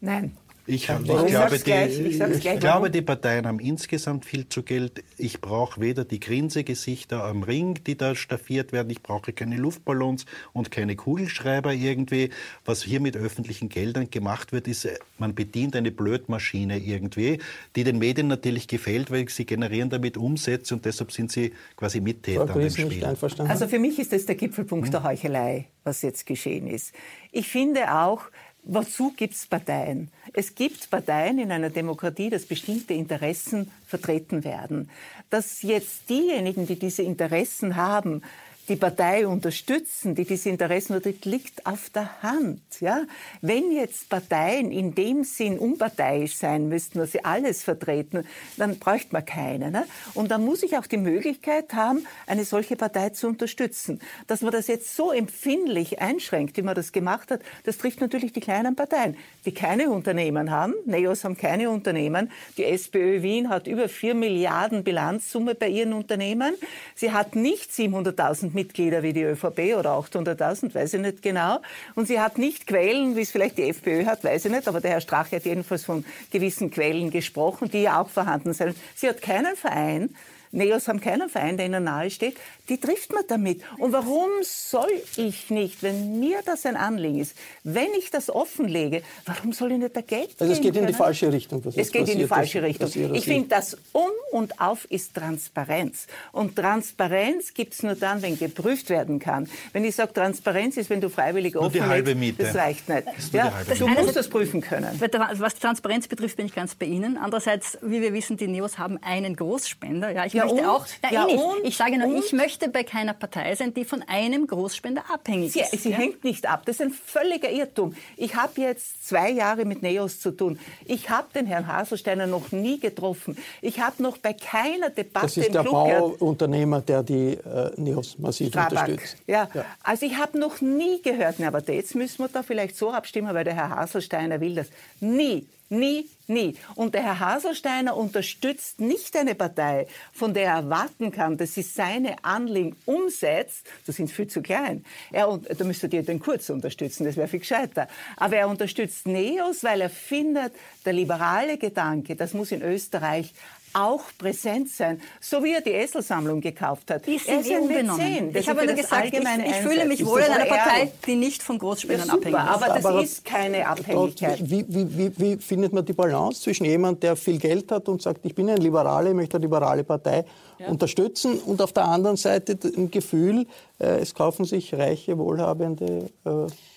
Nein. 0.00 0.36
Ich, 0.70 0.88
ich, 0.88 1.04
glaube, 1.04 1.58
die, 1.58 1.64
gleich, 1.64 1.98
ich, 1.98 2.20
ich 2.20 2.60
glaube, 2.60 2.90
die 2.90 3.02
Parteien 3.02 3.46
haben 3.46 3.58
insgesamt 3.58 4.24
viel 4.24 4.48
zu 4.48 4.62
Geld. 4.62 5.02
Ich 5.18 5.40
brauche 5.40 5.80
weder 5.80 6.04
die 6.04 6.20
Grinsegesichter 6.20 7.24
am 7.24 7.42
Ring, 7.42 7.80
die 7.84 7.96
da 7.96 8.14
staffiert 8.14 8.72
werden. 8.72 8.88
Ich 8.90 9.02
brauche 9.02 9.32
keine 9.32 9.56
Luftballons 9.56 10.26
und 10.52 10.70
keine 10.70 10.94
Kugelschreiber 10.94 11.72
irgendwie. 11.74 12.30
Was 12.64 12.84
hier 12.84 13.00
mit 13.00 13.16
öffentlichen 13.16 13.68
Geldern 13.68 14.10
gemacht 14.10 14.52
wird, 14.52 14.68
ist, 14.68 14.88
man 15.18 15.34
bedient 15.34 15.74
eine 15.74 15.90
Blödmaschine 15.90 16.78
irgendwie, 16.78 17.40
die 17.74 17.82
den 17.82 17.98
Medien 17.98 18.28
natürlich 18.28 18.68
gefällt, 18.68 19.10
weil 19.10 19.28
sie 19.28 19.46
generieren 19.46 19.90
damit 19.90 20.16
Umsätze 20.16 20.74
und 20.74 20.84
deshalb 20.84 21.10
sind 21.10 21.32
sie 21.32 21.52
quasi 21.76 22.00
Mittäter 22.00 22.48
an 22.48 22.60
dem 22.60 22.70
Spiel. 22.70 23.04
Also 23.04 23.66
für 23.66 23.80
mich 23.80 23.98
ist 23.98 24.12
das 24.12 24.24
der 24.24 24.36
Gipfelpunkt 24.36 24.86
hm? 24.86 24.92
der 24.92 25.02
Heuchelei, 25.02 25.66
was 25.82 26.02
jetzt 26.02 26.26
geschehen 26.26 26.68
ist. 26.68 26.94
Ich 27.32 27.48
finde 27.48 27.92
auch, 27.92 28.22
Wozu 28.62 29.12
gibt 29.16 29.34
es 29.34 29.46
Parteien? 29.46 30.10
Es 30.34 30.54
gibt 30.54 30.90
Parteien 30.90 31.38
in 31.38 31.50
einer 31.50 31.70
Demokratie, 31.70 32.28
dass 32.28 32.44
bestimmte 32.44 32.94
Interessen 32.94 33.70
vertreten 33.86 34.44
werden. 34.44 34.90
Dass 35.30 35.62
jetzt 35.62 36.10
diejenigen, 36.10 36.66
die 36.66 36.78
diese 36.78 37.02
Interessen 37.02 37.76
haben, 37.76 38.22
die 38.70 38.76
Partei 38.76 39.26
unterstützen, 39.26 40.14
die 40.14 40.24
diese 40.24 40.48
Interessen 40.48 40.92
vertritt, 40.92 41.24
liegt 41.24 41.66
auf 41.66 41.90
der 41.90 42.22
Hand. 42.22 42.62
Ja? 42.80 43.02
Wenn 43.42 43.72
jetzt 43.72 44.08
Parteien 44.08 44.70
in 44.70 44.94
dem 44.94 45.24
Sinn 45.24 45.58
unparteiisch 45.58 46.36
sein 46.36 46.68
müssten, 46.68 47.00
dass 47.00 47.10
sie 47.10 47.24
alles 47.24 47.64
vertreten, 47.64 48.24
dann 48.56 48.78
bräuchte 48.78 49.12
man 49.12 49.24
keine. 49.24 49.72
Ne? 49.72 49.86
Und 50.14 50.30
dann 50.30 50.44
muss 50.44 50.62
ich 50.62 50.78
auch 50.78 50.86
die 50.86 50.98
Möglichkeit 50.98 51.74
haben, 51.74 52.06
eine 52.28 52.44
solche 52.44 52.76
Partei 52.76 53.10
zu 53.10 53.26
unterstützen. 53.26 54.00
Dass 54.28 54.40
man 54.40 54.52
das 54.52 54.68
jetzt 54.68 54.94
so 54.94 55.10
empfindlich 55.10 56.00
einschränkt, 56.00 56.56
wie 56.56 56.62
man 56.62 56.76
das 56.76 56.92
gemacht 56.92 57.32
hat, 57.32 57.40
das 57.64 57.76
trifft 57.76 58.00
natürlich 58.00 58.32
die 58.32 58.40
kleinen 58.40 58.76
Parteien, 58.76 59.16
die 59.46 59.52
keine 59.52 59.90
Unternehmen 59.90 60.52
haben. 60.52 60.74
Neos 60.86 61.24
haben 61.24 61.36
keine 61.36 61.70
Unternehmen. 61.70 62.30
Die 62.56 62.64
SPÖ 62.64 63.22
Wien 63.22 63.48
hat 63.48 63.66
über 63.66 63.88
4 63.88 64.14
Milliarden 64.14 64.84
Bilanzsumme 64.84 65.56
bei 65.56 65.68
ihren 65.68 65.92
Unternehmen. 65.92 66.54
Sie 66.94 67.10
hat 67.10 67.34
nicht 67.34 67.72
700.000 67.72 68.59
Mitglieder 68.60 69.02
wie 69.02 69.14
die 69.14 69.22
ÖVP 69.22 69.76
oder 69.78 69.92
800.000, 69.92 70.74
weiß 70.74 70.94
ich 70.94 71.00
nicht 71.00 71.22
genau. 71.22 71.60
Und 71.94 72.08
sie 72.08 72.20
hat 72.20 72.36
nicht 72.36 72.66
Quellen, 72.66 73.16
wie 73.16 73.22
es 73.22 73.30
vielleicht 73.30 73.56
die 73.56 73.68
FPÖ 73.70 74.04
hat, 74.04 74.22
weiß 74.22 74.44
ich 74.44 74.52
nicht, 74.52 74.68
aber 74.68 74.80
der 74.80 74.90
Herr 74.90 75.00
Strache 75.00 75.36
hat 75.36 75.44
jedenfalls 75.46 75.84
von 75.84 76.04
gewissen 76.30 76.70
Quellen 76.70 77.10
gesprochen, 77.10 77.70
die 77.70 77.82
ja 77.82 78.00
auch 78.00 78.10
vorhanden 78.10 78.52
sind. 78.52 78.76
Sie 78.94 79.08
hat 79.08 79.22
keinen 79.22 79.56
Verein, 79.56 80.10
Neos 80.52 80.88
haben 80.88 81.00
keinen 81.00 81.28
Verein, 81.28 81.56
der 81.56 81.66
ihnen 81.66 81.84
nahe 81.84 82.10
steht. 82.10 82.36
Die 82.68 82.78
trifft 82.78 83.12
man 83.12 83.24
damit. 83.28 83.62
Und 83.78 83.92
warum 83.92 84.30
soll 84.42 84.90
ich 85.16 85.50
nicht, 85.50 85.82
wenn 85.82 86.18
mir 86.18 86.40
das 86.44 86.66
ein 86.66 86.76
Anliegen 86.76 87.20
ist, 87.20 87.36
wenn 87.62 87.92
ich 87.98 88.10
das 88.10 88.30
offenlege, 88.30 89.02
warum 89.26 89.52
soll 89.52 89.72
ich 89.72 89.78
nicht 89.78 89.94
da 89.94 90.00
Geld 90.00 90.34
Also 90.38 90.52
es 90.52 90.60
geht 90.60 90.76
in 90.76 90.86
die 90.86 90.92
falsche 90.92 91.32
Richtung. 91.32 91.64
Was 91.64 91.76
es 91.76 91.92
geht 91.92 92.08
in 92.08 92.18
die 92.18 92.26
falsche 92.26 92.62
Richtung. 92.62 92.90
Ich 93.14 93.24
finde, 93.24 93.48
das 93.48 93.76
Um 93.92 94.10
und 94.32 94.60
Auf 94.60 94.86
ist 94.90 95.14
Transparenz. 95.14 96.06
Und 96.32 96.56
Transparenz 96.56 97.54
gibt 97.54 97.74
es 97.74 97.82
nur 97.82 97.94
dann, 97.94 98.22
wenn 98.22 98.36
geprüft 98.38 98.90
werden 98.90 99.18
kann. 99.18 99.48
Wenn 99.72 99.84
ich 99.84 99.94
sage, 99.94 100.12
Transparenz 100.12 100.76
ist, 100.76 100.90
wenn 100.90 101.00
du 101.00 101.08
freiwillig 101.08 101.54
nur 101.54 101.70
die 101.70 101.82
halbe 101.82 102.14
Miete. 102.14 102.44
das 102.44 102.54
reicht 102.56 102.88
nicht. 102.88 103.06
Das 103.06 103.32
ja, 103.32 103.52
du 103.78 103.86
musst 103.86 103.98
also, 103.98 104.12
das 104.12 104.28
prüfen 104.28 104.60
können. 104.60 105.00
Was 105.34 105.54
Transparenz 105.54 106.08
betrifft, 106.08 106.36
bin 106.36 106.46
ich 106.46 106.54
ganz 106.54 106.74
bei 106.74 106.86
Ihnen. 106.86 107.16
Andererseits, 107.16 107.78
wie 107.82 108.00
wir 108.00 108.12
wissen, 108.12 108.36
die 108.36 108.48
Neos 108.48 108.78
haben 108.78 108.98
einen 109.02 109.36
Großspender. 109.36 110.10
Ja, 110.10 110.26
ich 110.26 110.39
ja, 110.40 110.44
möchte 110.46 110.62
und? 110.62 110.68
auch. 110.68 110.86
Na, 111.02 111.12
ja, 111.12 111.28
eh 111.28 111.38
ich 111.62 111.76
sage 111.76 111.98
nur, 111.98 112.08
und? 112.08 112.24
ich 112.24 112.32
möchte 112.32 112.68
bei 112.68 112.84
keiner 112.84 113.14
Partei 113.14 113.54
sein, 113.54 113.74
die 113.74 113.84
von 113.84 114.02
einem 114.06 114.46
Großspender 114.46 115.04
abhängig 115.12 115.52
sie, 115.52 115.60
ist. 115.60 115.82
Sie 115.82 115.90
ja? 115.90 115.96
hängt 115.96 116.24
nicht 116.24 116.46
ab. 116.46 116.62
Das 116.66 116.76
ist 116.76 116.82
ein 116.82 116.90
völliger 116.92 117.50
Irrtum. 117.50 117.94
Ich 118.16 118.34
habe 118.34 118.60
jetzt 118.60 119.06
zwei 119.06 119.30
Jahre 119.30 119.64
mit 119.64 119.82
Neos 119.82 120.20
zu 120.20 120.30
tun. 120.30 120.58
Ich 120.84 121.10
habe 121.10 121.28
den 121.34 121.46
Herrn 121.46 121.66
Haselsteiner 121.66 122.26
noch 122.26 122.52
nie 122.52 122.78
getroffen. 122.78 123.36
Ich 123.60 123.80
habe 123.80 124.02
noch 124.02 124.18
bei 124.18 124.32
keiner 124.32 124.90
Debatte 124.90 125.26
Das 125.26 125.36
ist 125.36 125.54
der 125.54 125.62
Bauunternehmer, 125.62 126.80
der 126.80 127.02
die 127.02 127.32
äh, 127.34 127.70
Neos 127.76 128.18
massiv 128.18 128.48
Strabag. 128.48 128.88
unterstützt. 128.88 129.16
Ja. 129.26 129.48
ja. 129.54 129.64
Also 129.82 130.06
ich 130.06 130.16
habe 130.16 130.38
noch 130.38 130.60
nie 130.60 131.02
gehört, 131.02 131.36
na, 131.38 131.48
aber 131.48 131.60
jetzt 131.70 131.94
müssen 131.94 132.18
wir 132.18 132.28
da 132.28 132.42
vielleicht 132.42 132.76
so 132.76 132.90
abstimmen, 132.90 133.34
weil 133.34 133.44
der 133.44 133.54
Herr 133.54 133.70
Haselsteiner 133.70 134.40
will 134.40 134.54
das. 134.54 134.68
Nie 135.00 135.46
Nie, 135.72 136.08
nie. 136.30 136.54
Und 136.74 136.94
der 136.94 137.02
Herr 137.02 137.20
Haselsteiner 137.20 137.96
unterstützt 137.96 138.80
nicht 138.80 139.16
eine 139.16 139.34
Partei, 139.34 139.86
von 140.12 140.32
der 140.32 140.44
er 140.44 140.54
erwarten 140.54 141.10
kann, 141.10 141.36
dass 141.36 141.54
sie 141.54 141.62
seine 141.62 142.24
Anliegen 142.24 142.76
umsetzt. 142.86 143.66
Das 143.86 143.96
sind 143.96 144.10
viel 144.10 144.28
zu 144.28 144.40
klein. 144.40 144.84
Er, 145.12 145.38
da 145.38 145.64
müsstet 145.64 145.92
ihr 145.92 146.02
den 146.02 146.20
Kurz 146.20 146.48
unterstützen, 146.48 147.04
das 147.04 147.16
wäre 147.16 147.28
viel 147.28 147.40
gescheiter. 147.40 147.88
Aber 148.16 148.36
er 148.36 148.48
unterstützt 148.48 149.06
Neos, 149.06 149.62
weil 149.62 149.80
er 149.80 149.90
findet, 149.90 150.52
der 150.84 150.92
liberale 150.92 151.58
Gedanke, 151.58 152.16
das 152.16 152.32
muss 152.32 152.52
in 152.52 152.62
Österreich 152.62 153.34
auch 153.72 154.02
präsent 154.18 154.68
sein, 154.68 155.00
so 155.20 155.42
wie 155.44 155.52
er 155.52 155.60
die 155.60 155.72
Esselsammlung 155.72 156.40
gekauft 156.40 156.90
hat. 156.90 157.06
Die 157.06 157.18
sind 157.18 157.46
er 157.46 157.62
unbenommen. 157.62 158.34
Ich 158.34 158.48
habe 158.48 158.66
nur 158.66 158.74
gesagt, 158.74 159.06
ich, 159.06 159.20
ich 159.20 159.56
fühle 159.56 159.84
mich 159.84 160.04
wohl 160.04 160.20
in 160.20 160.32
einer 160.32 160.46
Partei, 160.46 160.92
die 161.06 161.16
nicht 161.16 161.42
von 161.42 161.58
Großspendern 161.58 162.08
ja, 162.08 162.14
abhängig 162.14 162.38
ist. 162.38 162.48
Aber 162.48 162.66
das 162.66 162.84
aber 162.84 163.02
ist 163.02 163.24
keine 163.24 163.66
Abhängigkeit. 163.66 164.38
Wie, 164.42 164.64
wie, 164.68 164.98
wie, 164.98 165.12
wie, 165.16 165.36
findet 165.36 165.72
man 165.72 165.84
die 165.84 165.92
Balance 165.92 166.19
zwischen 166.28 166.64
jemand, 166.64 167.02
der 167.02 167.16
viel 167.16 167.38
Geld 167.38 167.72
hat 167.72 167.88
und 167.88 168.02
sagt, 168.02 168.24
ich 168.24 168.34
bin 168.34 168.48
ein 168.50 168.58
Liberaler, 168.58 169.10
ich 169.10 169.16
möchte 169.16 169.36
eine 169.36 169.44
liberale 169.46 169.84
Partei 169.84 170.24
ja. 170.58 170.68
unterstützen 170.68 171.38
und 171.38 171.62
auf 171.62 171.72
der 171.72 171.86
anderen 171.86 172.16
Seite 172.16 172.58
ein 172.76 172.90
Gefühl, 172.90 173.46
äh, 173.78 174.00
es 174.00 174.14
kaufen 174.14 174.44
sich 174.44 174.74
reiche, 174.74 175.16
wohlhabende 175.18 176.10
äh, 176.24 176.30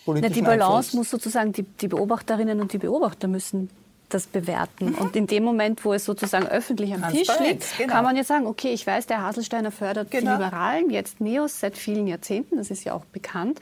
politische 0.06 0.34
Die 0.34 0.42
Balance 0.42 0.64
Einfluss. 0.64 0.94
muss 0.94 1.10
sozusagen, 1.10 1.52
die, 1.52 1.64
die 1.64 1.88
Beobachterinnen 1.88 2.62
und 2.62 2.74
die 2.74 2.78
Beobachter 2.78 3.28
müssen 3.28 3.70
das 4.14 4.28
bewerten. 4.28 4.92
Mhm. 4.92 4.96
Und 4.96 5.16
in 5.16 5.28
dem 5.28 5.44
Moment, 5.44 5.84
wo 5.86 5.94
es 5.94 6.06
sozusagen 6.06 6.48
öffentlich 6.48 6.94
am 6.94 7.10
Tisch 7.12 7.28
liegt, 7.40 7.78
genau. 7.78 7.94
kann 7.94 8.04
man 8.04 8.16
jetzt 8.16 8.28
sagen, 8.28 8.46
okay, 8.46 8.72
ich 8.74 8.86
weiß, 8.86 9.08
der 9.08 9.22
Haselsteiner 9.22 9.72
fördert 9.72 10.12
genau. 10.12 10.38
die 10.38 10.44
Liberalen, 10.44 10.90
jetzt 10.90 11.20
Neos 11.20 11.60
seit 11.60 11.78
vielen 11.78 12.08
Jahrzehnten, 12.08 12.58
das 12.58 12.72
ist 12.72 12.84
ja 12.84 12.94
auch 12.94 13.06
bekannt. 13.06 13.60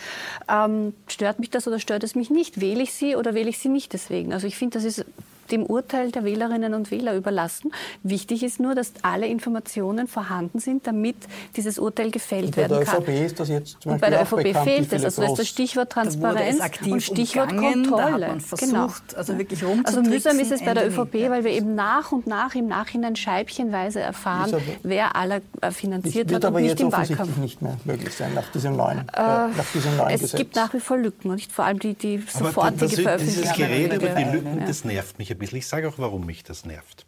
Ähm, 0.50 0.94
stört 1.08 1.39
mich 1.39 1.50
das 1.50 1.67
oder 1.67 1.80
stört 1.80 2.04
es 2.04 2.15
mich 2.15 2.30
nicht? 2.30 2.60
Wähle 2.60 2.84
ich 2.84 2.94
sie 2.94 3.15
oder 3.15 3.34
wähle 3.34 3.50
ich 3.50 3.60
sie 3.60 3.70
nicht 3.70 3.94
deswegen? 3.94 4.34
Also 4.34 4.48
ich 4.48 4.58
finde, 4.58 4.78
das 4.78 4.84
ist 4.84 5.06
dem 5.52 5.66
Urteil 5.66 6.12
der 6.12 6.24
Wählerinnen 6.24 6.74
und 6.74 6.92
Wähler 6.92 7.16
überlassen. 7.16 7.72
Wichtig 8.04 8.44
ist 8.44 8.60
nur, 8.60 8.76
dass 8.76 8.94
alle 9.02 9.28
Informationen 9.28 10.08
vorhanden 10.08 10.60
sind, 10.60 10.88
damit 10.88 11.16
dieses 11.56 11.80
Urteil 11.80 12.12
gefällt 12.12 12.58
werden 12.58 12.84
kann. 12.84 13.04
Bei 13.04 13.12
der 13.12 13.22
ÖVP 13.22 13.26
ist 13.26 13.40
das 13.40 13.50
jetzt 13.50 13.82
zum 13.82 13.92
und 13.94 14.02
bei 14.02 14.10
der 14.10 14.24
ÖVP 14.24 14.44
bekannt, 14.44 14.66
fehlt 14.66 14.94
es. 14.94 15.04
Also 15.04 15.22
das 15.22 15.32
ist 15.32 15.40
das 15.40 15.48
Stichwort 15.48 15.92
Transparenz 15.92 16.62
und 16.82 17.02
Stichwort 17.02 17.56
Kontrolle. 17.56 18.38
genau. 18.58 18.90
also 19.16 19.38
wirklich 19.38 19.64
Also 19.84 20.02
mühsam 20.02 20.40
ist 20.40 20.52
es 20.52 20.64
bei 20.64 20.74
der 20.74 20.88
ÖVP, 20.88 21.30
weil 21.30 21.44
wir 21.44 21.52
eben 21.52 21.76
nach 21.76 22.12
und 22.12 22.28
nach 22.28 22.56
im 22.56 22.68
Nachhinein 22.68 23.16
scheibchenweise 23.16 24.00
erfahren, 24.00 24.56
wer 24.84 25.16
aller 25.16 25.42
äh, 25.62 25.72
finanziert 25.72 26.30
wird 26.30 26.44
hat 26.44 26.46
aber 26.46 26.58
und 26.58 26.64
nicht 26.64 26.72
jetzt 26.72 26.82
im 26.82 26.92
Wahlkampf. 26.92 27.38
nicht 27.38 27.62
mehr 27.62 27.78
möglich 27.86 28.14
sein 28.14 28.34
nach 28.34 28.50
diesem 28.52 28.76
neuen, 28.76 29.00
äh, 29.00 29.02
äh 29.02 29.48
nach 29.56 29.72
diesem 29.74 29.98
neuen 29.98 30.10
es 30.10 30.22
Gesetz. 30.22 30.34
Es 30.34 30.38
gibt 30.38 30.56
nach 30.56 30.74
wie 30.74 30.80
vor 30.80 30.98
Lücken 30.98 31.30
und 31.30 31.36
nicht 31.36 31.52
vor 31.52 31.66
allem 31.66 31.80
die, 31.80 31.94
die 31.94 32.18
sofortige 32.18 32.88
das, 32.88 33.00
Veröffentlichung. 33.00 33.44
Dieses 33.44 33.56
Gerede 33.56 33.96
über 33.96 34.10
die 34.10 34.24
Lücken, 34.24 34.60
ja. 34.60 34.66
das 34.66 34.86
nervt 34.86 35.20
mich 35.20 35.32
ein 35.32 35.38
bisschen. 35.41 35.58
Ich 35.58 35.67
sage 35.67 35.89
auch, 35.89 35.97
warum 35.97 36.25
mich 36.25 36.43
das 36.43 36.65
nervt. 36.65 37.06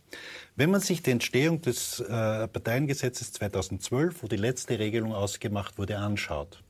Wenn 0.56 0.70
man 0.70 0.82
sich 0.82 1.02
die 1.02 1.12
Entstehung 1.12 1.62
des 1.62 2.00
äh, 2.02 2.48
Parteiengesetzes 2.48 3.32
2012, 3.34 4.22
wo 4.22 4.28
die 4.28 4.36
letzte 4.36 4.78
Regelung 4.78 5.14
ausgemacht 5.14 5.78
wurde, 5.78 5.98
anschaut, 5.98 6.62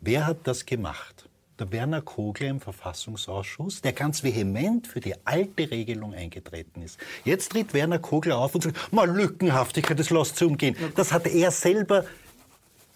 wer 0.00 0.26
hat 0.26 0.38
das 0.44 0.66
gemacht? 0.66 1.28
Der 1.58 1.72
Werner 1.72 2.00
Kogler 2.00 2.48
im 2.48 2.60
Verfassungsausschuss, 2.60 3.82
der 3.82 3.92
ganz 3.92 4.22
vehement 4.22 4.86
für 4.86 5.00
die 5.00 5.14
alte 5.26 5.70
Regelung 5.70 6.14
eingetreten 6.14 6.82
ist. 6.82 6.98
Jetzt 7.24 7.52
tritt 7.52 7.74
Werner 7.74 7.98
Kogler 7.98 8.38
auf 8.38 8.54
und 8.54 8.62
sagt, 8.62 8.92
mal 8.92 9.10
Lückenhaftigkeit, 9.10 9.98
das 9.98 10.10
lasst 10.10 10.36
zu 10.36 10.46
umgehen. 10.46 10.74
Das 10.94 11.12
hat 11.12 11.26
er 11.26 11.50
selber 11.50 12.06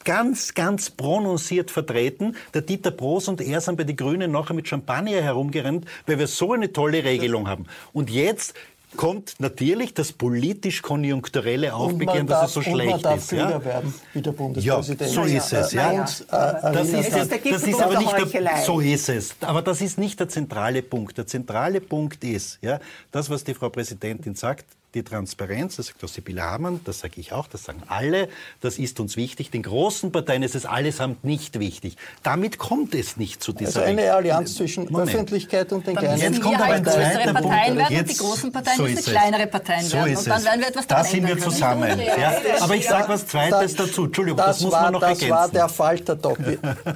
ganz, 0.04 0.54
ganz 0.54 0.90
prononciert 0.90 1.70
vertreten. 1.70 2.36
Der 2.52 2.62
Dieter 2.62 2.90
Broß 2.90 3.28
und 3.28 3.40
er 3.40 3.60
sind 3.60 3.76
bei 3.76 3.84
den 3.84 3.96
Grünen 3.96 4.30
nachher 4.30 4.54
mit 4.54 4.68
Champagner 4.68 5.22
herumgerannt, 5.22 5.86
weil 6.06 6.18
wir 6.18 6.26
so 6.26 6.52
eine 6.52 6.72
tolle 6.72 7.04
Regelung 7.04 7.48
haben. 7.48 7.66
Und 7.92 8.10
jetzt 8.10 8.54
kommt 8.96 9.34
natürlich 9.38 9.94
das 9.94 10.12
politisch-konjunkturelle 10.12 11.74
Aufbegehren, 11.74 12.26
dass 12.26 12.48
es 12.48 12.54
so 12.54 12.62
schlecht 12.62 13.04
ist. 13.04 13.32
Ja? 13.32 13.64
werden, 13.64 13.92
wie 14.12 14.22
der 14.22 14.32
Bundespräsident. 14.32 15.00
Ja, 15.00 15.08
so 15.08 15.22
ist 15.22 15.52
es. 15.52 15.72
Ja. 15.72 15.92
ja. 15.92 16.02
Das, 16.02 16.88
ist, 16.88 17.12
das, 17.12 17.28
das 17.28 17.62
ist 17.64 17.80
aber 17.80 17.98
nicht 17.98 18.34
der, 18.34 18.56
so 18.64 18.80
ist 18.80 19.08
es. 19.08 19.34
Aber 19.40 19.62
das 19.62 19.80
ist 19.80 19.98
nicht 19.98 20.20
der 20.20 20.28
zentrale 20.28 20.82
Punkt. 20.82 21.18
Der 21.18 21.26
zentrale 21.26 21.80
Punkt 21.80 22.22
ist, 22.24 22.58
ja, 22.62 22.80
das, 23.10 23.30
was 23.30 23.44
die 23.44 23.54
Frau 23.54 23.68
Präsidentin 23.68 24.34
sagt, 24.34 24.66
die 24.94 25.02
Transparenz, 25.02 25.76
das 25.76 25.88
sagt 25.88 26.04
auch 26.04 26.08
Sibylle 26.08 26.42
Hamann, 26.42 26.80
das 26.84 27.00
sage 27.00 27.14
ich 27.16 27.32
auch, 27.32 27.46
das 27.46 27.64
sagen 27.64 27.82
alle, 27.88 28.28
das 28.60 28.78
ist 28.78 29.00
uns 29.00 29.16
wichtig. 29.16 29.50
Den 29.50 29.62
großen 29.62 30.12
Parteien 30.12 30.42
ist 30.42 30.54
es 30.54 30.66
allesamt 30.66 31.24
nicht 31.24 31.58
wichtig. 31.58 31.96
Damit 32.22 32.58
kommt 32.58 32.94
es 32.94 33.16
nicht 33.16 33.42
zu 33.42 33.52
dieser... 33.52 33.80
Also 33.80 33.80
eine. 33.80 34.14
Allianz 34.14 34.54
zwischen 34.54 34.90
Moment. 34.90 35.10
Öffentlichkeit 35.10 35.72
und 35.72 35.86
den 35.86 35.96
kleinen 35.96 36.20
Jetzt 36.20 36.40
kommt 36.40 36.60
aber 36.60 36.74
ein 36.74 36.84
zweiter 36.84 37.32
Punkt. 37.32 37.48
Parteien 37.48 37.76
werden 37.76 37.92
jetzt, 37.92 38.00
und 38.00 38.10
die 38.10 38.24
großen 38.24 38.52
Parteien 38.52 38.76
so 38.76 38.82
müssen 38.84 39.12
kleinere 39.12 39.46
Parteien 39.46 39.84
so 39.84 39.96
werden. 39.96 40.16
Und 40.16 40.26
dann 40.26 40.44
werden 40.44 40.60
wir 40.60 40.68
etwas 40.68 40.86
Da 40.86 41.04
sind 41.04 41.26
wir 41.26 41.38
zusammen. 41.38 42.00
Ja. 42.00 42.34
Aber 42.60 42.76
ich 42.76 42.86
sage 42.86 43.08
was 43.08 43.26
Zweites 43.26 43.74
das, 43.74 43.88
dazu. 43.88 44.04
Entschuldigung, 44.04 44.38
das, 44.38 44.46
das 44.46 44.60
muss 44.62 44.72
war, 44.72 44.82
man 44.82 44.92
noch 44.92 45.00
das 45.00 45.10
ergänzen. 45.10 45.30
Das 45.30 45.38
war 45.40 45.48
der 45.48 45.68
Falter-Doc. 45.68 46.38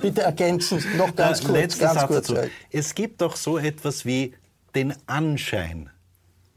Bitte 0.00 0.22
ergänzen, 0.22 0.84
noch 0.96 1.14
ganz 1.16 1.40
kurz. 1.40 1.52
Letzter 1.52 1.86
ganz 1.86 2.00
Satz 2.00 2.08
kurz. 2.08 2.26
dazu. 2.28 2.48
Es 2.70 2.94
gibt 2.94 3.20
doch 3.20 3.36
so 3.36 3.58
etwas 3.58 4.04
wie 4.04 4.34
den 4.74 4.94
Anschein 5.06 5.90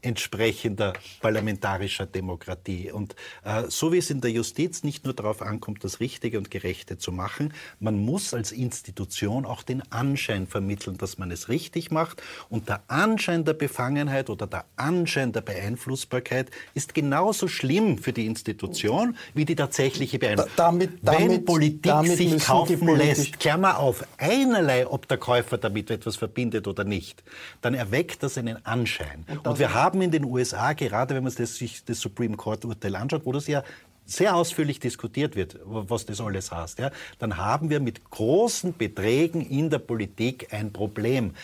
entsprechender 0.02 0.92
parlamentarischer 1.20 2.06
Demokratie. 2.06 2.90
Und 2.90 3.14
äh, 3.44 3.64
so 3.68 3.92
wie 3.92 3.98
es 3.98 4.10
in 4.10 4.20
der 4.20 4.32
Justiz 4.32 4.82
nicht 4.82 5.04
nur 5.04 5.14
darauf 5.14 5.40
ankommt, 5.42 5.84
das 5.84 6.00
Richtige 6.00 6.38
und 6.38 6.50
Gerechte 6.50 6.98
zu 6.98 7.12
machen, 7.12 7.54
man 7.78 7.98
muss 7.98 8.34
als 8.34 8.52
Institution 8.52 9.46
auch 9.46 9.62
den 9.62 9.82
Anschein 9.92 10.46
vermitteln, 10.46 10.98
dass 10.98 11.18
man 11.18 11.30
es 11.30 11.48
richtig 11.48 11.90
macht. 11.90 12.22
Und 12.50 12.68
der 12.68 12.82
Anschein 12.88 13.44
der 13.44 13.54
Befangenheit 13.54 14.28
oder 14.28 14.46
der 14.46 14.64
Anschein 14.76 15.32
der 15.32 15.40
Beeinflussbarkeit 15.40 16.50
ist 16.74 16.94
genauso 16.94 17.46
schlimm 17.46 17.98
für 17.98 18.12
die 18.12 18.26
Institution 18.26 19.16
wie 19.34 19.44
die 19.44 19.54
tatsächliche 19.54 20.18
Beeinflussung. 20.18 20.52
Damit, 20.56 20.90
damit, 21.02 21.30
Wenn 21.30 21.44
Politik 21.44 21.82
damit 21.82 22.16
sich 22.16 22.44
kaufen 22.44 22.96
lässt, 22.96 23.38
Klammer 23.38 23.78
auf, 23.78 24.04
einerlei, 24.18 24.86
ob 24.86 25.06
der 25.06 25.18
Käufer 25.18 25.58
damit 25.58 25.90
etwas 25.90 26.16
verbindet 26.16 26.66
oder 26.66 26.82
nicht, 26.84 27.22
dann 27.60 27.74
erweckt 27.74 28.22
das 28.22 28.36
einen 28.36 28.64
Anschein. 28.66 29.24
Und, 29.28 29.46
und 29.46 29.58
wir 29.58 29.74
haben 29.74 29.91
haben 29.92 30.02
in 30.02 30.10
den 30.10 30.24
USA, 30.24 30.72
gerade 30.72 31.14
wenn 31.14 31.22
man 31.22 31.32
sich 31.32 31.84
das 31.84 32.00
Supreme 32.00 32.36
Court-Urteil 32.36 32.96
anschaut, 32.96 33.22
wo 33.24 33.32
das 33.32 33.46
ja 33.46 33.62
sehr 34.06 34.34
ausführlich 34.34 34.80
diskutiert 34.80 35.36
wird, 35.36 35.58
was 35.64 36.06
das 36.06 36.20
alles 36.20 36.50
heißt, 36.50 36.78
ja, 36.78 36.90
dann 37.18 37.36
haben 37.36 37.70
wir 37.70 37.78
mit 37.78 38.10
großen 38.10 38.76
Beträgen 38.76 39.42
in 39.42 39.70
der 39.70 39.78
Politik 39.78 40.48
ein 40.52 40.72
Problem. 40.72 41.34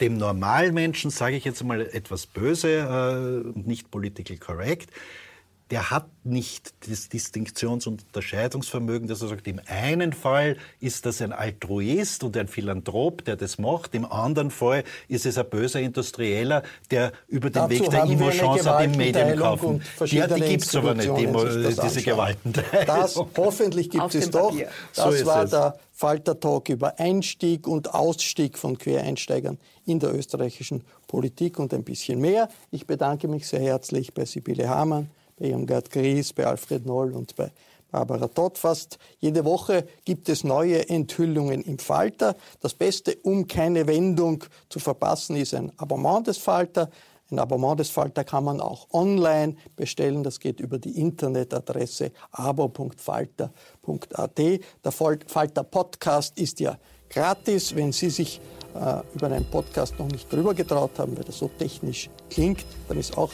Dem 0.00 0.16
Normalmenschen, 0.16 1.10
sage 1.10 1.36
ich 1.36 1.44
jetzt 1.44 1.64
mal 1.64 1.80
etwas 1.80 2.26
böse 2.26 3.52
und 3.54 3.66
äh, 3.66 3.68
nicht 3.68 3.90
political 3.90 4.36
correct, 4.36 4.90
der 5.70 5.90
hat 5.90 6.06
nicht 6.24 6.72
das 6.88 7.10
Distinktions- 7.10 7.86
und 7.86 8.04
Unterscheidungsvermögen, 8.06 9.08
dass 9.08 9.22
er 9.22 9.28
sagt, 9.28 9.46
im 9.48 9.60
einen 9.66 10.12
Fall 10.12 10.56
ist 10.80 11.04
das 11.06 11.20
ein 11.20 11.32
Altruist 11.32 12.24
und 12.24 12.36
ein 12.36 12.48
Philanthrop, 12.48 13.24
der 13.24 13.36
das 13.36 13.58
macht, 13.58 13.94
im 13.94 14.04
anderen 14.04 14.50
Fall 14.50 14.84
ist 15.08 15.26
es 15.26 15.36
ein 15.36 15.48
böser 15.48 15.80
Industrieller, 15.80 16.62
der 16.90 17.12
über 17.28 17.50
den 17.50 17.68
Dazu 17.68 17.70
Weg 17.70 17.90
der 17.90 18.04
Immo-Chance 18.04 18.70
hat 18.70 18.84
im 18.84 18.92
Medien 18.92 19.36
kaufen. 19.36 19.82
Ja, 20.06 20.26
die 20.26 20.40
gibt 20.40 20.64
es 20.64 20.74
aber 20.74 20.94
nicht, 20.94 21.10
die, 21.16 21.26
diese 21.82 22.02
Gewaltenteilung. 22.02 22.86
Das, 22.86 23.16
hoffentlich 23.16 23.90
gibt 23.90 24.14
es 24.14 24.30
doch. 24.30 24.54
Das 24.94 25.18
so 25.18 25.26
war 25.26 25.44
es. 25.44 25.50
der 25.50 25.78
Falter-Talk 25.92 26.68
über 26.68 26.98
Einstieg 26.98 27.66
und 27.66 27.92
Ausstieg 27.92 28.56
von 28.56 28.78
Quereinsteigern 28.78 29.58
in 29.84 29.98
der 29.98 30.14
österreichischen 30.14 30.84
Politik 31.08 31.58
und 31.58 31.74
ein 31.74 31.82
bisschen 31.82 32.20
mehr. 32.20 32.48
Ich 32.70 32.86
bedanke 32.86 33.26
mich 33.26 33.48
sehr 33.48 33.60
herzlich 33.60 34.14
bei 34.14 34.24
Sibylle 34.24 34.68
Hamann, 34.68 35.10
bei 35.38 35.46
Irmgard 35.46 35.90
Gries, 35.90 36.32
bei 36.32 36.46
Alfred 36.46 36.86
Noll 36.86 37.12
und 37.12 37.36
bei 37.36 37.50
Barbara 37.90 38.28
Todd. 38.28 38.58
Fast 38.58 38.98
jede 39.18 39.44
Woche 39.44 39.86
gibt 40.04 40.28
es 40.28 40.44
neue 40.44 40.88
Enthüllungen 40.88 41.62
im 41.62 41.78
Falter. 41.78 42.36
Das 42.60 42.74
Beste, 42.74 43.16
um 43.22 43.46
keine 43.46 43.86
Wendung 43.86 44.44
zu 44.68 44.78
verpassen, 44.78 45.36
ist 45.36 45.54
ein 45.54 45.72
Abonnement 45.78 46.26
des 46.26 46.38
Falter. 46.38 46.90
Ein 47.30 47.38
Abonnement 47.38 47.78
des 47.78 47.90
Falter 47.90 48.24
kann 48.24 48.44
man 48.44 48.60
auch 48.60 48.88
online 48.92 49.56
bestellen. 49.76 50.22
Das 50.22 50.40
geht 50.40 50.60
über 50.60 50.78
die 50.78 50.98
Internetadresse 50.98 52.12
abo.falter.at. 52.32 54.38
Der 54.38 54.92
Falter 54.92 55.64
Podcast 55.64 56.38
ist 56.38 56.60
ja 56.60 56.78
gratis. 57.10 57.74
Wenn 57.74 57.92
Sie 57.92 58.08
sich 58.08 58.40
äh, 58.74 59.02
über 59.14 59.26
einen 59.26 59.44
Podcast 59.44 59.98
noch 59.98 60.08
nicht 60.08 60.32
drüber 60.32 60.54
getraut 60.54 60.98
haben, 60.98 61.16
weil 61.16 61.24
das 61.24 61.38
so 61.38 61.50
technisch 61.58 62.08
klingt, 62.30 62.64
dann 62.88 62.98
ist 62.98 63.18
auch 63.18 63.32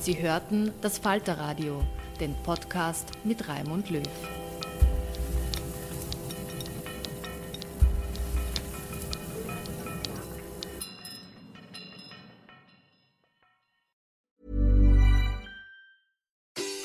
Sie 0.00 0.20
hörten 0.22 0.72
das 0.80 0.98
Falterradio, 0.98 1.82
den 2.20 2.34
Podcast 2.42 3.10
mit 3.24 3.48
Raimund 3.48 3.90
Löw. 3.90 4.02